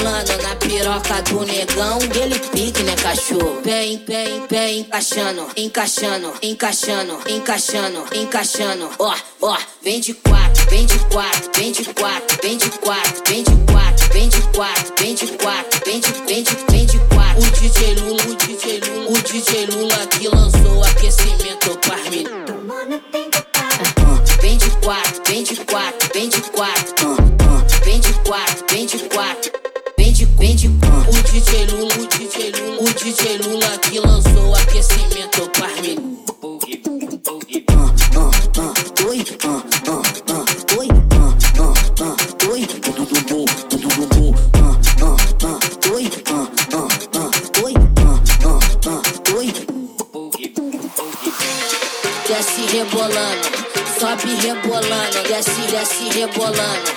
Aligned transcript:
rebolando 0.00 0.42
na 0.42 0.56
piroca 0.56 1.22
do 1.22 1.44
negão, 1.44 1.98
ele 2.14 2.38
pique, 2.38 2.82
né, 2.82 2.96
cachorro? 2.96 3.60
Vem, 3.62 4.02
vem, 4.06 4.46
vem, 4.48 4.80
encaixando, 4.80 5.46
encaixando, 5.56 6.32
encaixando, 6.42 7.18
encaixando, 7.28 8.04
encaixando, 8.14 8.90
ó, 8.98 9.14
ó, 9.42 9.58
vem 9.82 10.00
de 10.00 10.14
quatro, 10.14 10.70
vem 10.70 10.86
de 10.86 10.98
quatro, 10.98 11.50
vem 11.54 11.72
de 11.72 11.84
quatro, 11.84 12.38
vem 12.42 12.56
de 12.56 12.70
quatro, 12.70 13.22
vem 13.28 13.42
de 13.42 13.50
quatro, 13.70 14.12
vem 14.12 14.28
de 14.28 14.40
quatro, 14.56 14.94
vem 14.98 15.14
de 15.14 15.26
quatro, 15.26 15.80
vem 15.84 16.00
de, 16.00 16.12
vem 16.26 16.42
de, 16.42 16.56
vem 16.70 16.86
de 16.86 16.98
quatro. 17.14 17.42
O 17.42 17.50
DJ 17.50 17.94
Lula, 17.96 18.22
o 18.22 18.36
DJ 18.36 18.80
Lula, 18.80 19.10
o 19.10 19.22
DJ 19.22 19.66
Lula 19.66 20.06
que 20.06 20.28
lançou 20.28 20.78
o 20.78 20.84
aquecimento 20.84 21.78
para 21.78 22.10
mim. 22.10 22.24
Vem 24.40 24.56
de 24.56 24.70
quatro, 24.82 25.22
vem 25.26 25.42
de 25.42 25.56
quatro, 25.56 26.10
vem 26.14 26.28
de 26.28 26.40
quatro, 26.40 26.99
DJ 31.30 31.66
Lula, 31.66 31.94
o 31.94 32.06
DJ 32.08 32.50
Lula, 32.50 32.82
o 32.82 32.92
DJ 32.92 33.38
Lula 33.38 33.78
que 33.78 34.00
lançou 34.00 34.52
aquecimento 34.56 35.48
ah, 35.54 35.68
ah, 48.86 49.36
oi. 49.36 49.54
Desce 52.26 52.62
rebolando, 52.72 53.48
sobe 54.00 54.34
rebolando, 54.34 55.22
desce, 55.28 55.60
desce 55.70 56.08
rebolando, 56.18 56.90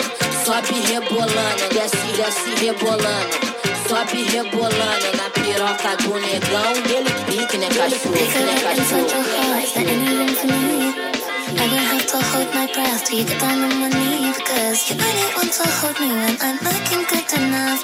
sobe 0.44 0.82
rebolando, 0.88 1.70
desce, 1.72 2.08
desce 2.18 2.50
rebolando. 2.66 3.53
Sobe 3.88 4.24
rebolando 4.24 5.18
na 5.18 5.30
piroca 5.30 5.96
do 5.98 6.14
negão, 6.20 6.74
ele 6.90 7.12
pique, 7.26 7.58
né 7.58 7.68
cachorro, 7.68 8.16
né 8.16 8.62
cachorro. 8.64 9.08
your 9.08 9.24
heart, 9.24 9.64
is 9.64 9.74
there 9.74 9.88
any 9.88 10.18
room 10.18 10.28
for 10.36 10.48
me? 10.48 11.14
I 11.60 11.68
will 11.68 11.78
have 11.78 12.08
to 12.08 12.18
hold 12.18 12.54
my 12.56 12.68
breath 12.74 13.06
till 13.06 13.20
you 13.20 13.26
get 13.26 13.40
down 13.40 13.64
on 13.64 13.80
my 13.80 13.90
knee 13.90 14.34
Because 14.36 14.90
you 14.90 14.96
only 15.00 15.36
want 15.36 15.54
to 15.54 15.70
hold 15.80 16.00
me 16.00 16.08
when 16.08 16.38
I'm 16.42 16.58
looking 16.64 17.04
good 17.12 17.32
enough 17.40 17.84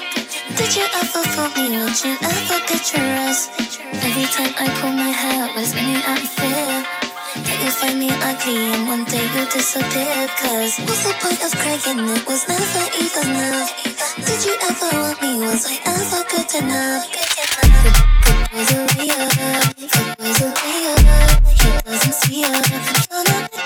Did 0.56 0.74
you 0.74 0.86
ever 1.00 1.22
fool 1.32 1.48
me? 1.56 1.78
Would 1.78 2.04
you 2.04 2.16
ever 2.20 2.58
get 2.66 2.92
your 2.92 3.06
rest? 3.06 3.50
Every 3.92 4.24
time 4.24 4.54
I 4.58 4.68
pull 4.80 4.92
my 4.92 5.10
hair, 5.10 5.48
was 5.54 5.72
only 5.76 6.02
out 6.02 6.18
of 6.18 6.28
fear 6.28 6.99
you 7.46 7.70
find 7.70 7.98
me 7.98 8.08
ugly 8.10 8.56
and 8.56 8.88
one 8.88 9.04
day 9.04 9.22
you 9.22 9.44
disappear 9.50 10.28
Cause 10.40 10.78
what's 10.84 11.04
the 11.06 11.14
point 11.20 11.40
of 11.44 11.52
crying? 11.56 11.98
It 12.16 12.26
was 12.26 12.48
never 12.48 12.84
even 13.00 13.30
enough 13.30 13.70
Did 14.16 14.40
you 14.44 14.56
ever 14.68 14.90
want 15.00 15.22
me? 15.22 15.40
Was 15.46 15.66
I 15.66 15.76
ever 15.86 16.22
good 16.28 16.50
enough? 16.62 17.06
Boys 18.50 18.72
are 18.74 18.86
real, 18.98 19.26
boys 20.18 20.42
are 20.42 20.54
real 20.64 20.96
He 21.54 21.68
doesn't 21.84 22.14
see 22.14 22.42
her, 22.42 23.59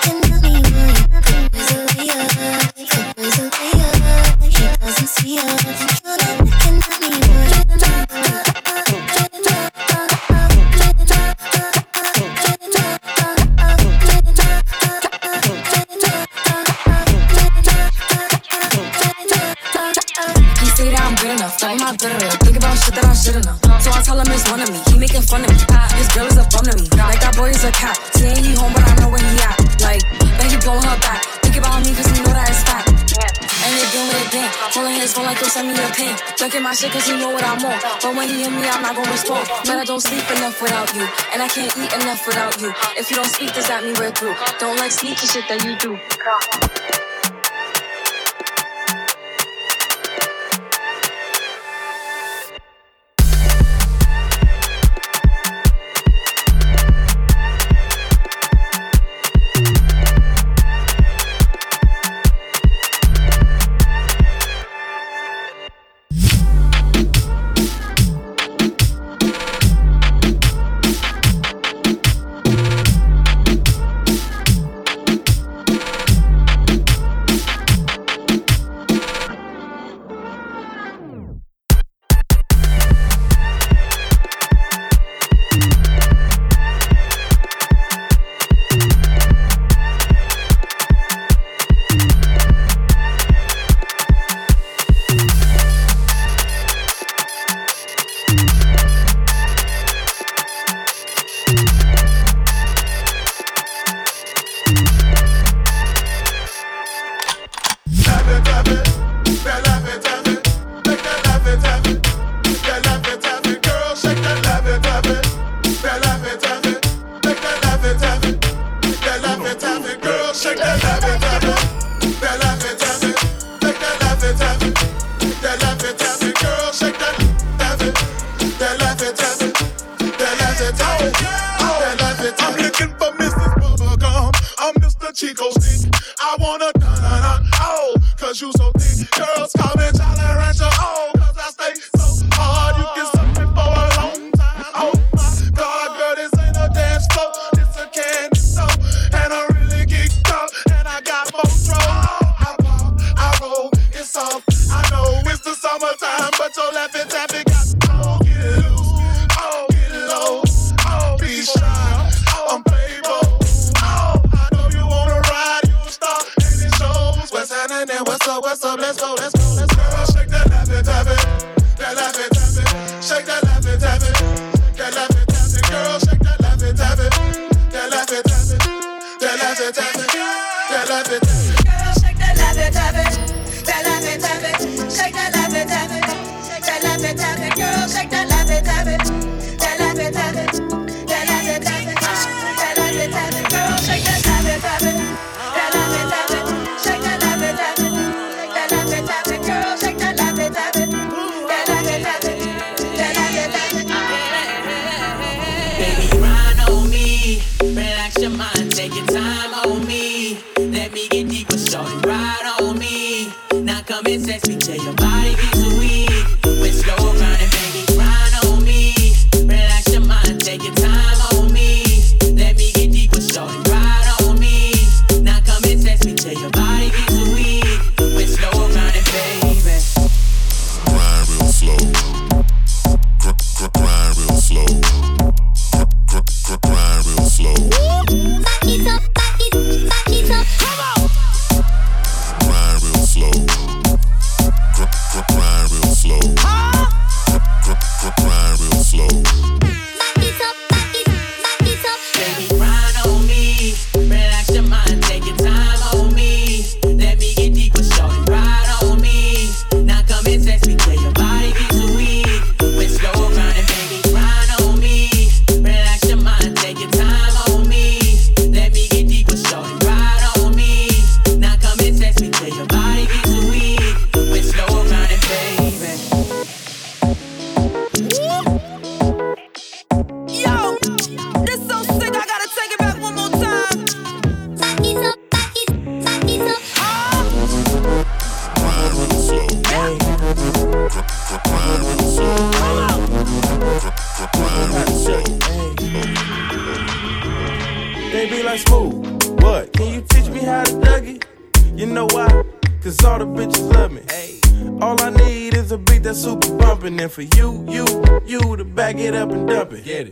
send 35.55 35.67
me 35.69 35.73
a 35.73 35.87
pin. 35.95 36.15
Dunking 36.35 36.63
my 36.63 36.73
shit 36.73 36.91
cause 36.91 37.07
he 37.07 37.15
know 37.17 37.29
what 37.29 37.43
I'm 37.43 37.63
on. 37.63 37.79
But 38.01 38.15
when 38.15 38.27
he 38.27 38.43
hear 38.43 38.51
me, 38.51 38.67
I'm 38.67 38.81
not 38.81 38.95
gonna 38.95 39.09
respond. 39.09 39.47
Man, 39.67 39.79
I 39.79 39.85
don't 39.85 40.01
sleep 40.01 40.29
enough 40.35 40.61
without 40.61 40.93
you. 40.93 41.07
And 41.31 41.41
I 41.41 41.47
can't 41.47 41.71
eat 41.77 41.93
enough 41.95 42.27
without 42.27 42.59
you. 42.61 42.73
If 42.99 43.09
you 43.09 43.15
don't 43.15 43.31
speak, 43.31 43.53
does 43.53 43.67
that 43.67 43.83
mean 43.83 43.95
we're 43.97 44.11
through? 44.11 44.35
Don't 44.59 44.77
like 44.77 44.91
sneaky 44.91 45.27
shit 45.27 45.47
that 45.47 45.63
you 45.63 45.77
do. 45.77 46.84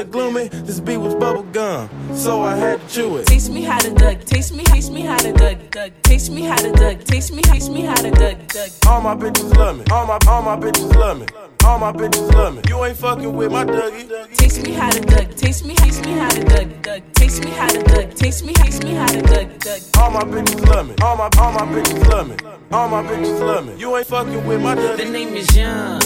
it 0.00 0.10
started 0.10 0.12
gloomy. 0.12 0.48
This 0.48 0.80
beat 0.80 0.98
was 0.98 1.14
bubble 1.14 1.42
gum, 1.52 1.88
so 2.14 2.42
I 2.42 2.54
had 2.56 2.80
to 2.80 2.94
chew 2.94 3.16
it. 3.16 3.26
Taste 3.26 3.50
me 3.50 3.62
how 3.62 3.78
to 3.78 3.90
dug, 3.94 4.20
taste 4.24 4.54
me, 4.54 4.64
taste 4.64 4.92
me 4.92 5.02
how 5.02 5.16
to 5.16 5.32
dug, 5.32 5.70
dug. 5.70 5.92
Taste 6.02 6.30
me 6.30 6.42
how 6.42 6.56
to 6.56 6.72
dug, 6.72 7.04
taste 7.04 7.32
me, 7.32 7.42
taste 7.42 7.70
me 7.70 7.82
how 7.82 7.94
to 7.94 8.10
dug. 8.10 8.36
All 8.86 9.00
my 9.00 9.14
bitches 9.14 9.54
love 9.56 9.78
me, 9.78 9.84
all 9.90 10.06
my, 10.06 10.18
all 10.28 10.42
my 10.42 10.56
bitches 10.56 10.94
love 10.94 11.20
me. 11.20 11.26
All 11.66 11.78
my 11.80 11.90
bitches 11.90 12.32
love 12.32 12.54
me. 12.54 12.62
You 12.68 12.84
ain't 12.84 12.96
fucking 12.96 13.32
with 13.36 13.50
my 13.50 13.64
Dougie. 13.64 14.36
Taste 14.36 14.62
me 14.62 14.70
how 14.70 14.88
to 14.88 15.00
Doug. 15.00 15.34
Taste 15.34 15.64
me, 15.66 15.74
taste 15.74 16.06
me 16.06 16.12
how 16.12 16.28
to 16.28 16.44
Doug. 16.44 16.82
Doug. 16.82 17.02
Taste 17.12 17.44
me 17.44 17.50
how 17.50 17.66
to 17.66 17.82
Doug. 17.82 18.14
Taste 18.14 18.46
me, 18.46 18.52
taste 18.52 18.84
me 18.84 18.92
how 18.92 19.06
to 19.08 19.20
Doug. 19.20 19.58
Doug. 19.58 19.80
All 19.98 20.10
my 20.12 20.22
bitches 20.22 20.64
love 20.68 20.88
me. 20.88 20.94
All 21.02 21.16
my, 21.16 21.28
all 21.38 21.52
my 21.52 21.66
bitches 21.74 22.08
love 22.08 22.28
me. 22.28 22.36
All 22.70 22.88
my 22.88 23.02
bitches 23.02 23.40
love 23.40 23.66
me. 23.66 23.76
You 23.78 23.96
ain't 23.96 24.06
fucking 24.06 24.46
with 24.46 24.62
my 24.62 24.76
Dougie. 24.76 24.96
The 24.96 25.04
name 25.06 25.34
is 25.34 25.56
Young. 25.56 26.00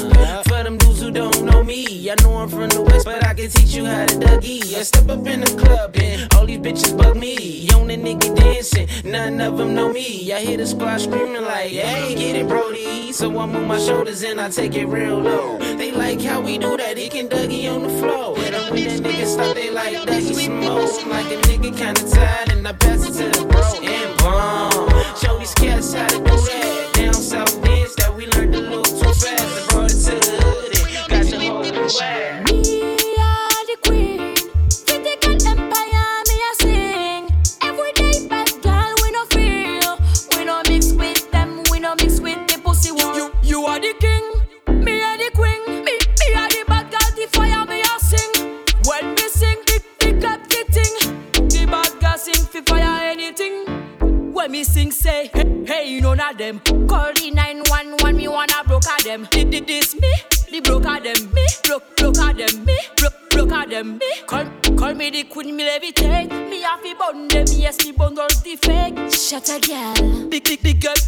For 0.44 0.62
them 0.64 0.78
dudes 0.78 1.02
who 1.02 1.10
don't 1.10 1.42
know 1.44 1.62
me, 1.62 2.10
I 2.10 2.14
know 2.22 2.38
I'm 2.38 2.48
from 2.48 2.70
the 2.70 2.80
west, 2.80 3.04
but 3.04 3.24
I 3.24 3.34
can 3.34 3.50
teach 3.50 3.74
you 3.74 3.84
how 3.84 4.06
to 4.06 4.14
Dougie. 4.14 4.74
I 4.74 4.82
step 4.82 5.10
up 5.10 5.26
in 5.26 5.40
the 5.40 5.62
club 5.62 5.94
and 5.96 6.32
all 6.34 6.46
these 6.46 6.58
bitches 6.58 6.96
bug 6.96 7.16
me. 7.16 7.68
On 7.70 7.86
the 7.86 7.96
nigga 7.96 8.34
dancing, 8.34 8.88
none 9.04 9.40
of 9.40 9.58
them 9.58 9.74
know 9.74 9.92
me. 9.92 10.32
I 10.32 10.40
hear 10.40 10.56
the 10.56 10.66
squad 10.66 11.02
screaming 11.02 11.42
like, 11.42 11.70
hey, 11.70 12.14
get 12.14 12.36
it, 12.36 12.48
Brody. 12.48 13.12
So 13.12 13.38
I 13.38 13.46
move 13.46 13.66
my 13.66 13.78
shoulders 13.78 14.22
and 14.22 14.40
I 14.40 14.48
take 14.48 14.74
it 14.74 14.86
real 14.86 15.18
low. 15.18 15.49
They 15.58 15.90
like 15.92 16.20
how 16.20 16.40
we 16.40 16.58
do 16.58 16.76
that, 16.76 16.98
it 16.98 17.12
can 17.12 17.28
Dougie 17.28 17.72
on 17.72 17.82
the 17.82 17.88
floor. 17.88 18.38
And 18.38 18.54
when 18.70 18.84
that 18.84 19.00
nigga 19.00 19.26
stop, 19.26 19.54
they 19.54 19.70
like 19.70 19.94
Dougie 20.06 20.34
smoke. 20.34 21.06
Like 21.06 21.26
a 21.26 21.38
nigga 21.48 21.76
kinda 21.76 22.02
tired, 22.10 22.52
and 22.52 22.66
I 22.66 22.72
pass 22.72 23.06
it 23.08 23.12
to 23.18 23.38
the 23.38 23.46
bro. 23.46 23.62
And 23.82 24.18
bomb. 24.18 24.90
Show 25.16 25.38
these 25.38 25.54
cats 25.54 25.92
how 25.94 26.06
to 26.08 26.18
do 26.18 26.24
that. 26.24 26.90
Down 26.94 27.14
south 27.14 27.62
dance 27.62 27.94
that 27.96 28.14
we 28.14 28.26
learned 28.28 28.54
a 28.54 28.60
little 28.60 28.84
too 28.84 29.12
fast. 29.12 29.30
I 29.30 29.72
brought 29.72 29.90
it 29.90 30.00
to 30.06 30.14
the 30.26 30.32
hood 30.42 30.78
and 30.78 31.08
got 31.10 31.26
the 31.30 31.38
whole 31.46 32.49
new 52.60 54.48
me 54.50 54.64
sing 54.64 54.90
say, 54.90 55.30
hey, 55.32 55.64
hey, 55.66 56.00
none 56.00 56.20
of 56.20 56.36
them. 56.36 56.60
Call 56.60 57.12
the 57.14 57.30
911, 57.30 58.16
me 58.16 58.28
wanna 58.28 58.64
broker 58.66 59.02
them. 59.04 59.28
Did, 59.30 59.50
did 59.50 59.66
this 59.66 59.94
me? 59.94 60.12
The 60.50 60.60
broker 60.60 61.00
them, 61.00 61.32
me, 61.32 61.46
broke, 61.64 61.96
broker 61.96 62.32
them, 62.34 62.64
me, 62.64 62.78
broke, 62.96 63.30
broker 63.30 63.70
them, 63.70 63.98
me. 63.98 64.12
Call, 64.26 64.44
call 64.76 64.94
me 64.94 65.10
the 65.10 65.24
queen, 65.24 65.54
me 65.54 65.64
levitate. 65.64 66.50
Me 66.50 66.62
have 66.62 66.82
to 66.82 66.94
bun 66.96 67.28
them, 67.28 67.46
yes, 67.50 67.84
me 67.84 67.92
bundles 67.92 68.42
the 68.42 68.56
fake. 68.56 69.12
Shut 69.12 69.48
a 69.48 69.60
girl, 69.60 70.28
big, 70.28 70.42
big, 70.44 70.62
big 70.62 70.86
up 70.86 70.98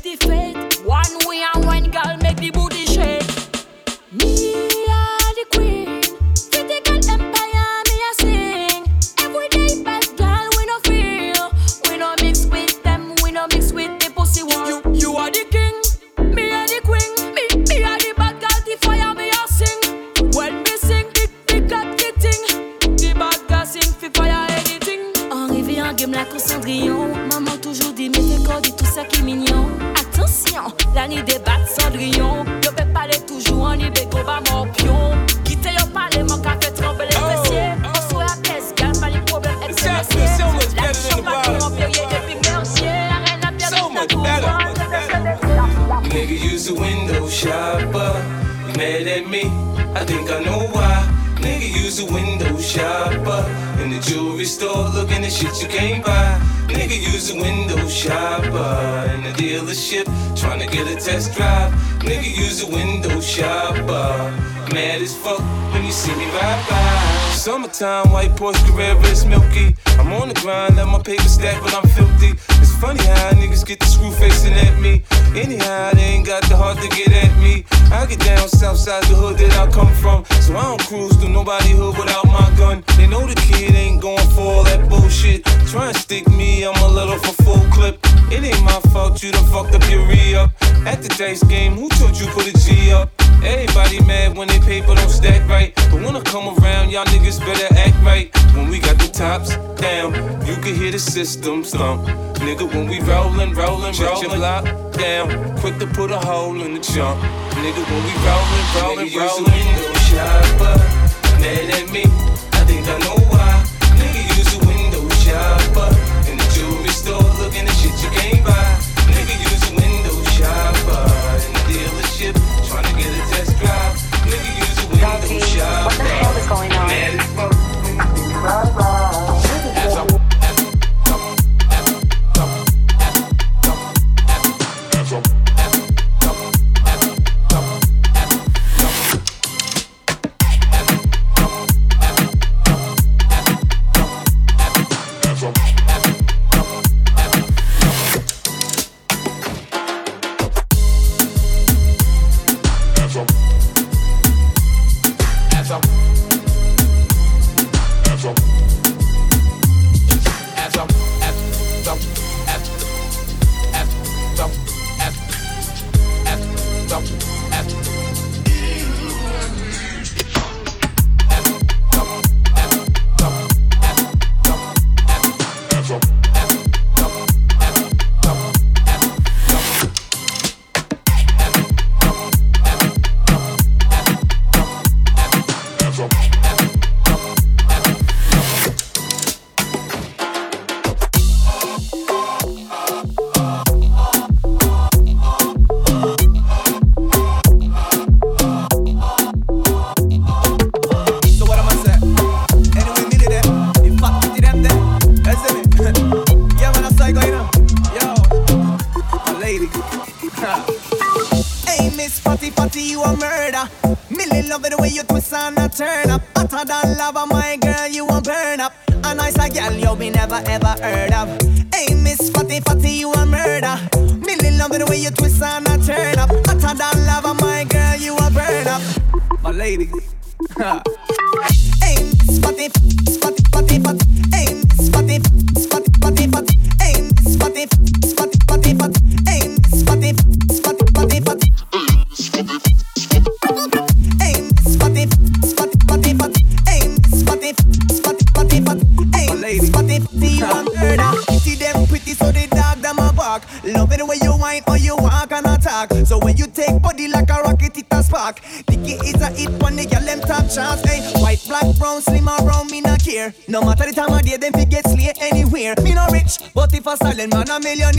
Summertime, 67.73 68.13
white 68.13 68.31
Porsche 68.37 68.63
Carrera 68.69 69.01
is 69.09 69.25
milky. 69.25 69.75
I'm 69.99 70.13
on 70.13 70.29
the 70.29 70.35
grind, 70.35 70.77
let 70.77 70.87
my 70.89 71.01
paper 71.01 71.23
stack, 71.23 71.63
but 71.63 71.75
I'm 71.75 71.89
system 101.25 101.63
stump. 101.63 102.03
Nigga, 102.43 102.67
when 102.75 102.89
we 102.89 102.92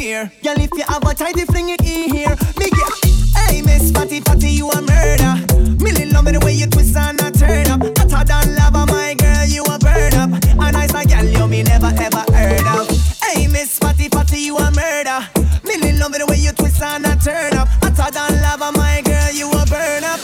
disappear. 0.04 0.32
Girl, 0.44 0.60
if 0.60 0.70
you 0.76 0.84
have 0.84 1.04
a 1.04 1.14
tidy 1.14 1.46
fling 1.46 1.70
it 1.70 1.82
in 1.82 2.14
here. 2.14 2.36
Me 2.58 2.70
get, 2.70 2.92
hey 3.48 3.62
Miss 3.62 3.92
Fatty 3.92 4.20
Fatty, 4.20 4.50
you 4.52 4.70
a 4.70 4.82
murder. 4.82 5.36
Millie 5.84 6.12
love 6.12 6.26
me 6.26 6.32
the 6.32 6.42
way 6.44 6.54
you 6.54 6.68
twist 6.68 6.96
and 6.96 7.20
I 7.22 7.32
turn 7.32 7.68
up. 7.68 7.82
Hotter 7.98 8.26
than 8.26 8.56
lava, 8.56 8.86
my 8.92 9.16
girl, 9.16 9.46
you 9.46 9.64
a 9.64 9.80
burn 9.80 10.14
up. 10.14 10.30
And 10.60 10.78
I 10.78 10.88
say, 10.88 11.06
girl, 11.06 11.26
you 11.26 11.48
me 11.48 11.64
never 11.64 11.88
ever 11.88 12.24
heard 12.34 12.68
of. 12.68 12.90
Hey 13.24 13.48
Miss 13.48 13.80
Fatty 13.80 14.10
Fatty, 14.10 14.40
you 14.40 14.58
a 14.58 14.72
murder. 14.72 15.20
Millie 15.64 15.98
love 15.98 16.12
me 16.12 16.20
the 16.20 16.26
way 16.28 16.38
you 16.38 16.52
twist 16.52 16.82
and 16.82 17.06
I 17.06 17.16
turn 17.16 17.54
up. 17.54 17.68
Hotter 17.82 18.12
than 18.12 18.42
lava, 18.42 18.72
my 18.78 19.02
girl, 19.06 19.32
you 19.32 19.50
a 19.52 19.66
burn 19.66 20.04
up. 20.04 20.20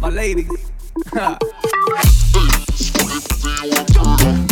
My 0.00 0.08
lady. 0.08 0.48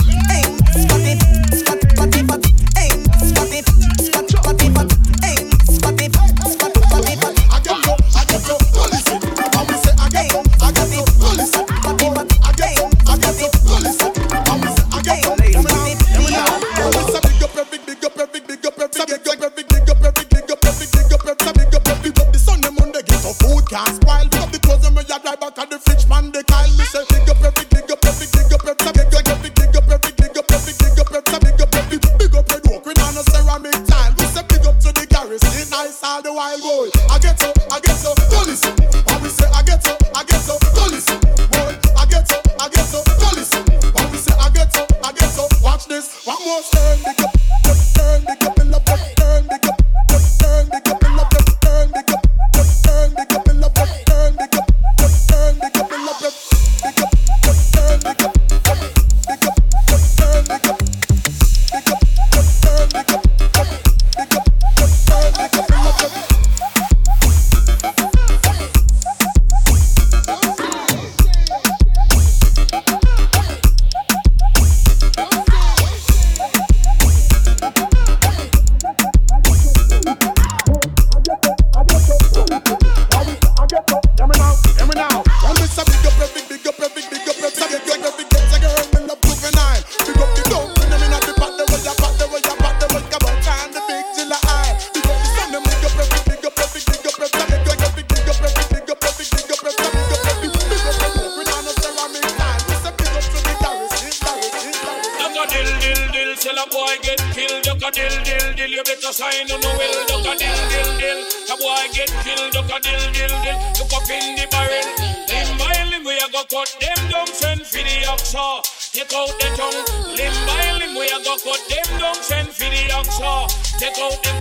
you 108.79 108.85
better 108.87 109.11
sign 109.11 109.51
on 109.51 109.59
the 109.59 109.71
will. 109.75 109.99
Duck 110.07 110.23
a 110.23 110.33
dill 110.39 110.63
dill 110.71 110.91
dill, 111.03 111.21
a 111.51 111.55
boy 111.59 111.83
get 111.91 112.11
killed. 112.23 112.55
Duck 112.55 112.71
a 112.71 112.79
dill 112.79 113.05
dill 113.11 113.35
dill, 113.43 113.59
look 113.75 113.91
up 113.91 114.07
in 114.07 114.39
the 114.39 114.47
barrel. 114.55 114.87
Limb 115.27 115.51
by 115.59 115.83
limb, 115.91 116.07
we 116.07 116.15
a 116.23 116.31
go 116.31 116.47
cut 116.47 116.71
them 116.79 117.01
down, 117.11 117.27
send 117.27 117.67
for 117.67 117.83
the 117.83 118.07
oxa. 118.07 118.63
Take 118.95 119.11
out 119.19 119.35
the 119.35 119.51
tongue. 119.59 119.83
Limb 120.15 120.37
by 120.47 120.79
limb, 120.79 120.95
we 120.95 121.11
a 121.11 121.19
go 121.27 121.35
cut 121.43 121.59
them 121.67 121.91
down, 121.99 122.15
send 122.23 122.55
for 122.55 122.71
the 122.71 122.83
oxa. 122.95 123.51
Take 123.83 123.99
out 123.99 124.15
them. 124.23 124.39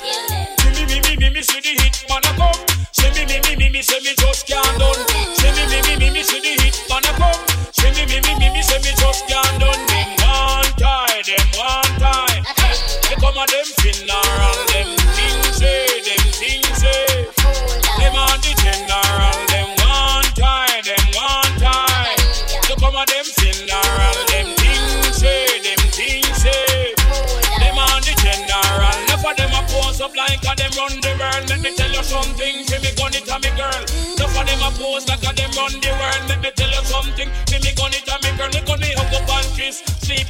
See 0.61 0.69
me 0.69 0.85
me 0.85 0.97
me 1.01 1.13
me 1.17 1.27
me 1.33 1.41
see 1.41 1.57
the 1.57 1.73
hit 1.81 2.05
man 2.05 2.21
a 2.21 2.31
come. 2.37 2.61
See 2.93 3.09
me 3.17 3.25
me 3.25 3.41
me 3.41 3.53
me 3.57 3.67
me 3.73 3.81
say 3.81 3.97
me 4.05 4.13
just 4.21 4.45
can't 4.45 4.69
done. 4.77 5.01
See 5.33 5.49
me 5.49 5.65
me 5.65 5.81
me 5.81 5.93
me 5.97 6.07
me 6.13 6.21
see 6.21 6.37
the 6.45 6.53
hit 6.61 6.77
man 6.85 7.09
a 7.09 7.11
come. 7.17 7.41
See 7.73 7.89
me 7.89 8.05
me 8.05 8.21
me 8.21 8.33
me 8.37 8.47
me 8.53 8.61
say 8.61 8.77
me 8.85 8.93
just 9.01 9.25
can't 9.25 9.57
done. 9.57 9.81
Them 9.89 10.13
one 10.21 10.69
tie, 10.77 11.25
them 11.25 11.49
one. 11.57 11.86
Come 13.37 13.45
a 13.45 13.51
them 13.53 13.69
funeral, 13.77 14.57
them 14.73 14.97
things 15.13 15.57
say, 15.61 15.85
them 16.01 16.25
things 16.41 16.73
say. 16.73 17.29
Them 18.01 18.17
on 18.17 18.41
the 18.41 18.49
general, 18.57 19.37
them 19.53 19.69
one 19.77 20.25
tie, 20.33 20.81
them 20.81 21.05
one 21.13 21.53
tie. 21.61 22.17
They 22.65 22.73
come 22.81 22.97
a 22.97 23.05
them 23.05 23.29
funeral, 23.37 24.17
them 24.33 24.47
things 24.57 25.21
say, 25.21 25.61
them 25.61 25.77
things 25.93 26.33
say. 26.33 26.97
Them 27.61 27.77
on 27.77 28.01
the 28.01 28.17
general, 28.25 28.97
enough 29.05 29.21
of 29.21 29.37
them 29.37 29.53
a 29.53 29.61
pose 29.69 30.01
up 30.01 30.15
like 30.17 30.41
a 30.41 30.57
them 30.57 30.73
run 30.73 30.97
the 30.97 31.13
world. 31.21 31.45
Let 31.45 31.61
me 31.61 31.75
tell 31.77 31.93
you 31.93 32.01
something, 32.01 32.65
see 32.65 32.81
me 32.81 32.89
gun 32.97 33.13
it 33.13 33.29
a 33.29 33.37
me 33.37 33.53
girl. 33.53 33.85
Enough 34.17 34.33
of 34.33 34.45
them 34.49 34.65
a 34.65 34.69
pose 34.81 35.05
like 35.05 35.21
a 35.21 35.29
them 35.37 35.53
run 35.53 35.77
the 35.77 35.93
world. 35.93 36.25
Let 36.25 36.41
me 36.41 36.49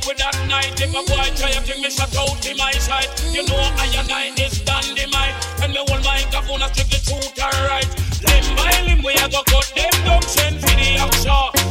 with 0.05 0.17
that 0.17 0.35
night. 0.47 0.75
If 0.81 0.91
a 0.91 1.01
boy 1.07 1.27
try 1.35 1.51
to 1.51 1.73
me 1.81 1.89
shut 1.89 2.13
out 2.17 2.45
in 2.45 2.57
my 2.57 2.71
sight, 2.73 3.09
you 3.31 3.45
know 3.47 3.57
I 3.57 3.87
and 3.95 4.11
I 4.11 4.33
is 4.37 4.61
dynamite. 4.61 5.35
And 5.63 5.73
me 5.73 5.79
hold 5.87 6.03
microphone 6.03 6.61
a 6.61 6.67
strictly 6.73 6.99
truth 7.07 7.39
and 7.39 7.57
right. 7.65 7.89
Limb 8.27 8.55
by 8.55 8.73
limb 8.85 9.01
we 9.03 9.13
a 9.13 9.29
go 9.29 9.41
cut 9.47 9.71
them 9.75 9.95
down, 10.05 10.21
send 10.23 10.59
for 10.61 10.75
the 10.75 10.99
offshore. 10.99 11.66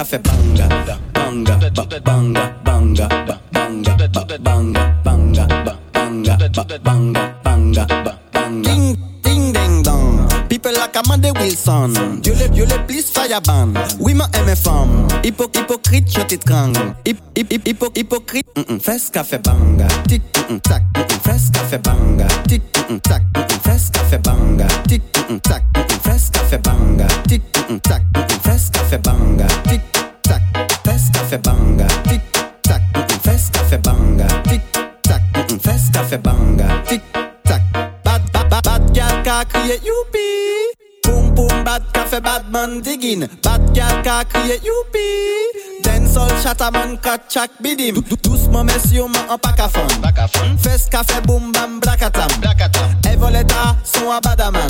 Fes 0.00 0.16
café 0.16 0.18
banga, 0.24 0.66
banga, 1.12 1.56
ba- 1.74 2.00
banga, 2.00 2.52
banga, 2.64 3.06
ba- 3.26 3.38
banga, 3.52 3.96
ba- 4.08 4.38
banga, 4.40 4.94
banga, 5.04 5.46
ba- 5.46 5.76
banga, 5.92 6.36
ba- 6.38 6.78
banga, 6.82 7.34
banga, 7.44 7.84
ba- 7.86 8.18
banga. 8.32 8.70
Ding, 8.70 8.96
ding, 9.22 9.52
ding, 9.52 9.82
dong. 9.82 10.26
People 10.48 10.72
like 10.72 10.96
Amanda 10.96 11.32
Wilson. 11.38 11.92
Dieu 12.22 12.32
le, 12.32 12.48
Dieu 12.48 12.64
le 12.64 12.78
plus 12.86 13.12
fireban. 13.12 13.74
Oui, 13.98 14.14
ma 14.14 14.24
femme. 14.56 15.06
Hypo, 15.22 15.50
hypocrite, 15.52 16.10
je 16.16 16.22
t'étrangle. 16.22 16.94
Hip, 17.04 17.18
hip, 17.36 17.52
hip, 17.52 17.66
hypo, 17.68 17.90
hypocrite. 17.94 18.46
Mm 18.56 18.62
-mm. 18.68 18.80
Fes 18.80 19.10
café 19.12 19.38
banga. 19.38 19.86
Tic, 20.08 20.22
mm 20.48 20.56
-mm, 20.56 20.60
tac. 20.62 20.82
Mm 20.96 21.02
-mm. 21.02 21.20
Fes 21.24 21.50
café 21.52 21.78
banga. 21.78 22.26
Tic, 22.48 22.62
mm 22.88 23.00
tac. 23.00 23.22
Mm 23.36 23.42
-mm. 23.42 23.60
Fes 23.64 23.90
café 23.92 24.18
banga. 24.18 24.66
Tic, 24.88 25.02
tac. 25.42 25.62
Mm 25.76 25.82
-mm. 25.84 26.00
Fes 26.02 26.30
café 26.32 26.58
banga. 26.58 27.06
Tic, 27.28 27.42
mm 27.68 27.76
-mm, 27.76 27.80
tac. 27.80 28.00
Banga 29.04 29.46
café 31.30 31.42
banga, 31.42 31.86
tic 32.08 32.20
tac, 32.62 32.82
fesse 33.22 33.50
café 33.52 33.78
banga, 33.78 34.26
tic 34.48 34.60
tac, 35.02 35.22
fesse 35.62 35.90
café 35.92 36.18
banga, 36.18 36.82
tic 36.88 37.02
tac. 37.44 37.62
Bad 38.02 38.22
bad 38.32 38.50
bad 38.50 38.62
bad 38.64 38.82
gal 38.92 39.22
ka 39.22 39.44
crier 39.44 39.78
youpi. 39.78 40.26
Boum 41.04 41.32
boum 41.34 41.62
bad 41.62 41.82
café 41.92 42.20
bad 42.20 42.50
man 42.50 42.80
digging, 42.80 43.28
bad 43.44 43.62
gal 43.72 44.02
ka 44.02 44.24
crier 44.24 44.58
youpi. 44.58 45.06
Sol 46.10 46.28
chata 46.42 46.72
man 46.72 46.98
kat 46.98 47.28
chak 47.28 47.50
bidim. 47.62 48.02
Douceman 48.22 48.66
mesyon 48.66 49.12
man 49.12 49.30
an 49.30 49.38
pakafon 49.38 50.58
Fes 50.58 50.88
kafe 50.90 51.20
boum 51.24 51.52
bam 51.52 51.80
blakatam 51.80 52.26
Evoleta 53.06 53.76
son 53.84 54.10
abadaman 54.10 54.66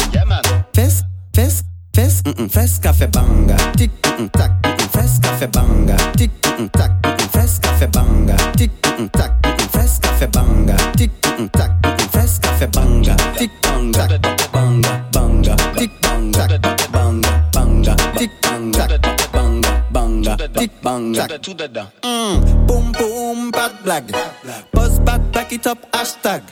Fes, 0.75 1.03
fes, 1.35 1.63
fes, 1.97 2.21
fes 2.53 2.79
kafe 2.79 3.07
mm, 3.07 3.09
mm, 3.09 3.47
banga. 3.47 3.57
Tik, 3.73 3.91
mm, 4.03 4.29
tak, 4.33 4.51
fesse, 5.01 5.21
café 5.21 5.47
banga. 5.47 5.97
Tic, 6.17 6.31
tac, 6.73 6.93
fesse, 7.33 7.59
café 7.61 7.87
banga. 7.87 8.37
Tic, 8.57 8.71
tac, 9.13 9.33
fesse, 9.73 9.99
café 10.01 10.27
banga. 10.27 10.77
Tic, 10.97 11.11
tac, 11.53 11.73
fesse, 12.13 12.39
café 12.41 12.67
banga. 12.67 13.17
Tic, 13.37 13.51
banga, 13.63 14.07
banga, 14.53 15.05
banga. 15.13 15.57
Tic, 15.77 15.91
banga, 16.03 16.47
banga, 16.93 17.29
banga. 17.53 17.97
Tic, 18.17 18.31
banga, 18.43 18.87
banga, 19.33 19.69
banga. 19.91 20.37
Tic, 20.55 20.71
banga, 20.83 21.25
mm, 21.25 21.39
tout 21.41 21.55
dedans. 21.55 21.87
Boum, 22.67 22.93
boum, 22.93 23.51
pas 23.51 23.69
de 23.69 23.83
blague. 23.85 24.13
Pose 24.73 25.01
back, 25.01 25.21
back 25.33 25.53
it 25.53 25.67
up, 25.67 25.79
hashtag. 25.93 26.43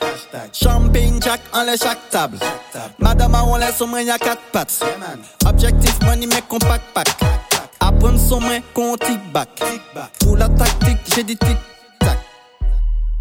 Champagne, 0.52 1.20
jack, 1.22 1.40
enlève 1.52 1.78
chaque 1.78 2.08
table. 2.10 2.38
Madame, 2.98 3.36
on 3.46 3.56
laisse 3.56 3.80
au 3.80 3.86
moins 3.86 4.08
à 4.08 4.18
quatre 4.18 4.42
pattes. 4.52 4.82
Objectif, 5.46 5.98
money, 6.02 6.26
mec, 6.26 6.48
compact, 6.48 6.84
pack 6.94 7.08
pack. 7.98 8.14
Apprendre 8.14 8.18
son 8.18 8.40
main 8.40 8.60
qu'on 8.74 8.96
tic 8.96 9.32
back. 9.32 9.48
Pour 10.20 10.36
la 10.36 10.48
tactique, 10.48 10.98
j'ai 11.14 11.24
dit 11.24 11.36
tic 11.36 11.56
tac. 12.00 12.18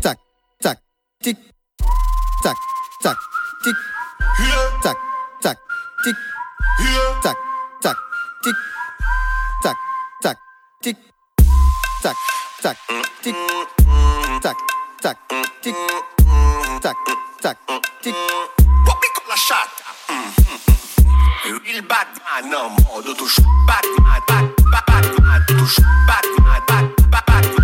Tac, 0.01 0.17
tac, 0.61 0.79
tic 1.21 1.37
tac, 2.43 2.55
tac, 3.01 3.17
tic 3.63 3.75
tac, 4.83 4.97
tac, 5.41 5.57
tic 6.03 6.15
tac, 7.23 7.37
tac, 7.81 7.97
tic 8.43 8.55
tac, 9.61 9.77
tac, 10.21 10.37
tic 10.81 10.97
tac, 12.01 12.15
tac, 12.61 12.77
tic 13.21 13.35
tac, 14.41 14.57
tac, 15.01 15.17
tic 15.61 15.75
tac, 16.81 16.95
tac, 17.41 17.57
tic. 18.01 18.15
What 18.85 18.97
we 19.01 19.07
call 19.15 19.33
a 19.33 19.37
il 21.49 21.81
Batman 21.81 22.53
en 22.53 22.69
mode 22.69 23.15
touche 23.15 23.39
Batman, 23.65 24.21
Batman, 24.27 24.51
Batman, 24.91 25.45
touche 25.47 25.79
Batman, 26.05 26.61
Batman, 26.67 26.91
Batman. 27.09 27.56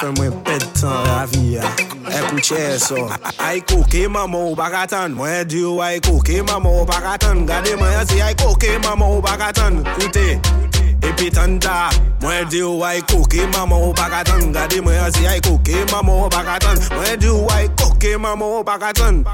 fè 0.00 0.08
mwen 0.16 0.32
ped 0.44 0.64
tan 0.80 1.04
ravi 1.06 1.54
ya. 1.54 1.64
Ekouche 2.16 2.78
so. 2.80 2.96
Aiko 3.38 3.84
ke 3.90 4.08
mamo 4.08 4.54
bakatan 4.56 5.12
Mwen 5.14 5.44
diyo 5.48 5.82
aiko 5.82 6.20
ke 6.24 6.42
mamo 6.42 6.84
bakatan 6.88 7.46
Gade 7.46 7.76
mwen 7.76 7.92
yasi 7.92 8.22
aiko 8.22 8.54
ke 8.56 8.78
mamo 8.84 9.20
bakatan 9.20 9.84
Koute. 9.84 10.40
epi 11.02 11.30
tanda 11.30 11.90
Mwen 12.20 12.48
di 12.48 12.62
ou 12.62 12.84
ay 12.84 13.00
koke, 13.08 13.46
maman 13.54 13.80
ou 13.80 13.92
bakatan 13.96 14.52
Gade 14.52 14.80
mwen 14.84 15.00
ansi 15.04 15.26
ay 15.26 15.40
koke, 15.40 15.84
maman 15.92 16.26
ou 16.26 16.28
bakatan 16.28 16.76
Mwen 16.96 17.18
di 17.20 17.28
ou 17.32 17.48
ay 17.56 17.68
koke, 17.80 18.16
maman 18.18 18.60
ou 18.60 18.64
bakatan 18.64 19.24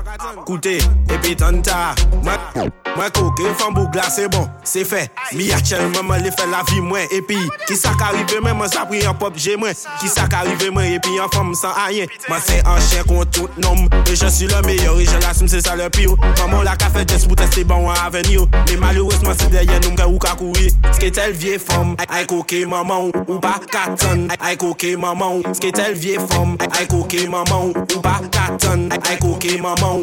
Koute, 0.47 0.79
epi 1.11 1.35
tanda 1.37 1.95
Mwen, 2.23 2.71
mwen 2.97 3.11
koke, 3.15 3.51
fambou 3.59 3.91
glas 3.93 4.17
se 4.17 4.29
bon, 4.29 4.47
se 4.65 4.85
fe. 4.85 5.07
Mi 5.33 5.51
a 5.53 5.59
chen 5.61 5.91
maman 5.95 6.23
li 6.25 6.31
fe 6.35 6.47
la 6.51 6.63
vi 6.71 6.81
mwen. 6.81 7.07
Epi, 7.15 7.37
ki 7.69 7.77
sa 7.79 7.93
ka 7.99 8.13
rive 8.15 8.41
mwen, 8.41 8.57
mwen 8.59 8.71
sa 8.71 8.87
pri 8.89 9.03
an 9.07 9.17
pop 9.19 9.37
je 9.41 9.57
mwen. 9.61 9.75
Ki 10.01 10.11
sa 10.11 10.27
ka 10.31 10.43
rive 10.47 10.71
mwen, 10.75 10.95
epi 10.97 11.19
an 11.23 11.31
fam 11.35 11.53
san 11.59 11.77
ayen 11.87 12.11
Mwen 12.29 12.43
se 12.45 12.61
an 12.65 12.81
chen 12.89 13.05
kon 13.09 13.27
tout 13.35 13.59
nom 13.63 13.87
E 14.07 14.17
je 14.17 14.31
si 14.33 14.47
le 14.47 14.61
meyor, 14.67 15.01
e 15.01 15.07
je 15.07 15.19
l'assume 15.23 15.49
se 15.49 15.61
sa 15.61 15.77
le 15.77 15.89
pio 15.91 16.17
Maman 16.41 16.65
la 16.67 16.77
ka 16.81 16.89
fe 16.95 17.05
jes 17.07 17.27
pou 17.27 17.39
teste 17.39 17.65
ban 17.69 17.85
wan 17.85 17.99
avenir. 18.05 18.47
Me 18.71 18.79
maloures 18.81 19.23
mwen 19.27 19.39
se 19.39 19.51
deyen, 19.53 19.83
nou 19.85 19.95
mke 19.95 20.09
ou 20.09 20.23
ka 20.23 20.37
kouri. 20.41 20.71
Ske 20.97 21.13
tel 21.15 21.35
vie 21.37 21.56
vieille 21.57 21.77
femme, 21.77 21.97
aïe 22.09 22.27
coquer 22.27 22.67
maman, 22.67 23.11
ou 23.29 23.39
pas 23.39 23.61
katon, 23.71 24.29
aïe 24.41 24.57
coquer 24.57 24.97
maman, 24.97 25.41
ce 25.53 25.61
qu'est 25.61 25.79
elle 25.79 25.95
vieille 25.95 26.19
femme, 26.31 26.57
aïe 26.79 26.87
coquer 26.87 27.27
maman, 27.29 27.69
ou 27.69 28.01
pas 28.01 28.21
katon, 28.31 28.89
aïe 29.09 29.19
coquer 29.19 29.61
maman. 29.61 30.01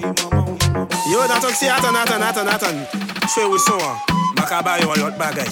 Yo, 1.12 1.20
dans 1.28 1.54
si, 1.54 1.68
attends, 1.68 1.94
attends, 1.96 2.22
attends, 2.22 2.48
attends. 2.48 3.28
Fais 3.28 3.46
où 3.46 3.58
son, 3.58 3.78
makaba 4.36 4.80
yon 4.80 4.94
l'autre 4.96 5.18
bagay. 5.18 5.46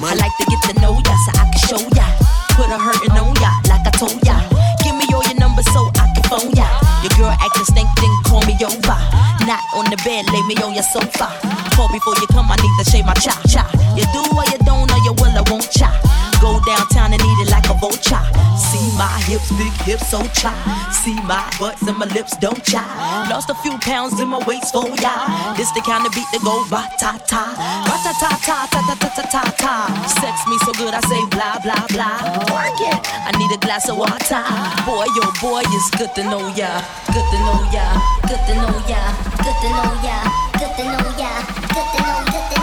I 0.00 0.14
like 0.14 0.30
to 0.38 0.44
get 0.48 0.62
to 0.62 0.80
know 0.80 0.94
ya 1.04 1.14
so 1.24 1.32
I 1.34 1.44
can 1.50 1.58
show 1.66 1.88
ya. 1.96 2.27
Put 2.58 2.74
a 2.74 2.78
hurtin' 2.78 3.14
on 3.14 3.30
ya 3.38 3.54
like 3.70 3.86
I 3.86 3.92
told 3.94 4.18
ya. 4.26 4.34
Give 4.82 4.96
me 4.98 5.06
all 5.14 5.22
your 5.22 5.38
numbers 5.38 5.70
so 5.70 5.86
I 5.94 6.10
can 6.10 6.24
phone 6.26 6.50
ya. 6.58 6.66
Your 7.06 7.14
girl 7.14 7.30
acting 7.30 7.64
stink, 7.70 7.86
then 8.02 8.10
call 8.26 8.42
me 8.50 8.58
over. 8.58 8.98
Not 9.46 9.62
on 9.78 9.86
the 9.86 9.96
bed, 10.02 10.26
lay 10.34 10.42
me 10.42 10.58
on 10.58 10.74
your 10.74 10.82
sofa. 10.82 11.30
Call 11.78 11.86
before 11.94 12.18
you 12.18 12.26
come, 12.34 12.50
I 12.50 12.56
need 12.58 12.74
to 12.82 12.90
shave 12.90 13.06
my 13.06 13.14
cha 13.14 13.30
cha. 13.46 13.62
You 13.94 14.02
do 14.10 14.26
or 14.34 14.42
you 14.50 14.58
don't, 14.66 14.90
or 14.90 14.98
you 15.06 15.14
will, 15.22 15.38
I 15.38 15.42
won't 15.46 15.70
cha. 15.70 16.07
Go 16.40 16.60
downtown 16.64 17.12
and 17.12 17.20
eat 17.20 17.38
it 17.44 17.50
like 17.50 17.68
a 17.68 17.74
vulture. 17.74 18.22
See 18.56 18.86
my 18.96 19.10
hips, 19.26 19.50
big 19.58 19.72
hips, 19.86 20.10
so 20.10 20.22
cha. 20.34 20.52
See 20.92 21.14
my 21.26 21.42
butts 21.58 21.82
and 21.82 21.96
my 21.98 22.06
lips, 22.14 22.36
don't 22.36 22.62
cha. 22.64 22.82
Lost 23.30 23.50
a 23.50 23.54
few 23.62 23.76
pounds 23.78 24.18
in 24.20 24.28
my 24.28 24.38
waist, 24.46 24.74
oh, 24.74 24.82
for 24.82 25.02
ya. 25.02 25.54
This 25.56 25.70
the 25.72 25.80
kind 25.80 26.06
of 26.06 26.12
beat 26.12 26.26
that 26.32 26.42
go 26.42 26.64
ba 26.70 26.86
ta 26.98 27.18
ta, 27.26 27.42
ba 27.86 27.94
ta 28.02 28.12
ta 28.22 28.30
ta 28.42 28.56
ta 28.70 28.80
ta 28.86 28.94
ta 28.94 29.08
ta 29.16 29.22
ta 29.30 29.42
ta. 29.58 29.74
Sex 30.20 30.34
me 30.46 30.56
so 30.66 30.72
good, 30.74 30.94
I 30.94 31.00
say 31.10 31.22
blah 31.30 31.58
blah 31.62 31.86
blah. 31.90 32.18
Work 32.54 32.80
it. 32.82 32.98
I 33.26 33.30
need 33.38 33.50
a 33.54 33.58
glass 33.58 33.88
of 33.88 33.98
water. 33.98 34.42
Boy, 34.86 35.06
yo, 35.18 35.26
boy, 35.42 35.62
it's 35.66 35.90
good 35.98 36.14
to 36.14 36.22
know 36.24 36.46
ya. 36.54 36.82
Good 37.14 37.26
to 37.30 37.38
know 37.46 37.60
ya. 37.74 37.86
Good 38.26 38.42
to 38.46 38.54
know 38.54 38.74
ya. 38.86 39.00
Good 39.42 39.58
to 39.62 39.68
know 39.74 39.90
ya. 40.06 40.16
Good 40.58 40.72
to 40.76 40.84
know 40.86 41.06
ya. 41.18 41.30
Good 41.74 41.88
to 41.94 41.98
know. 42.02 42.24
Good 42.26 42.46
to 42.50 42.54
know. 42.54 42.57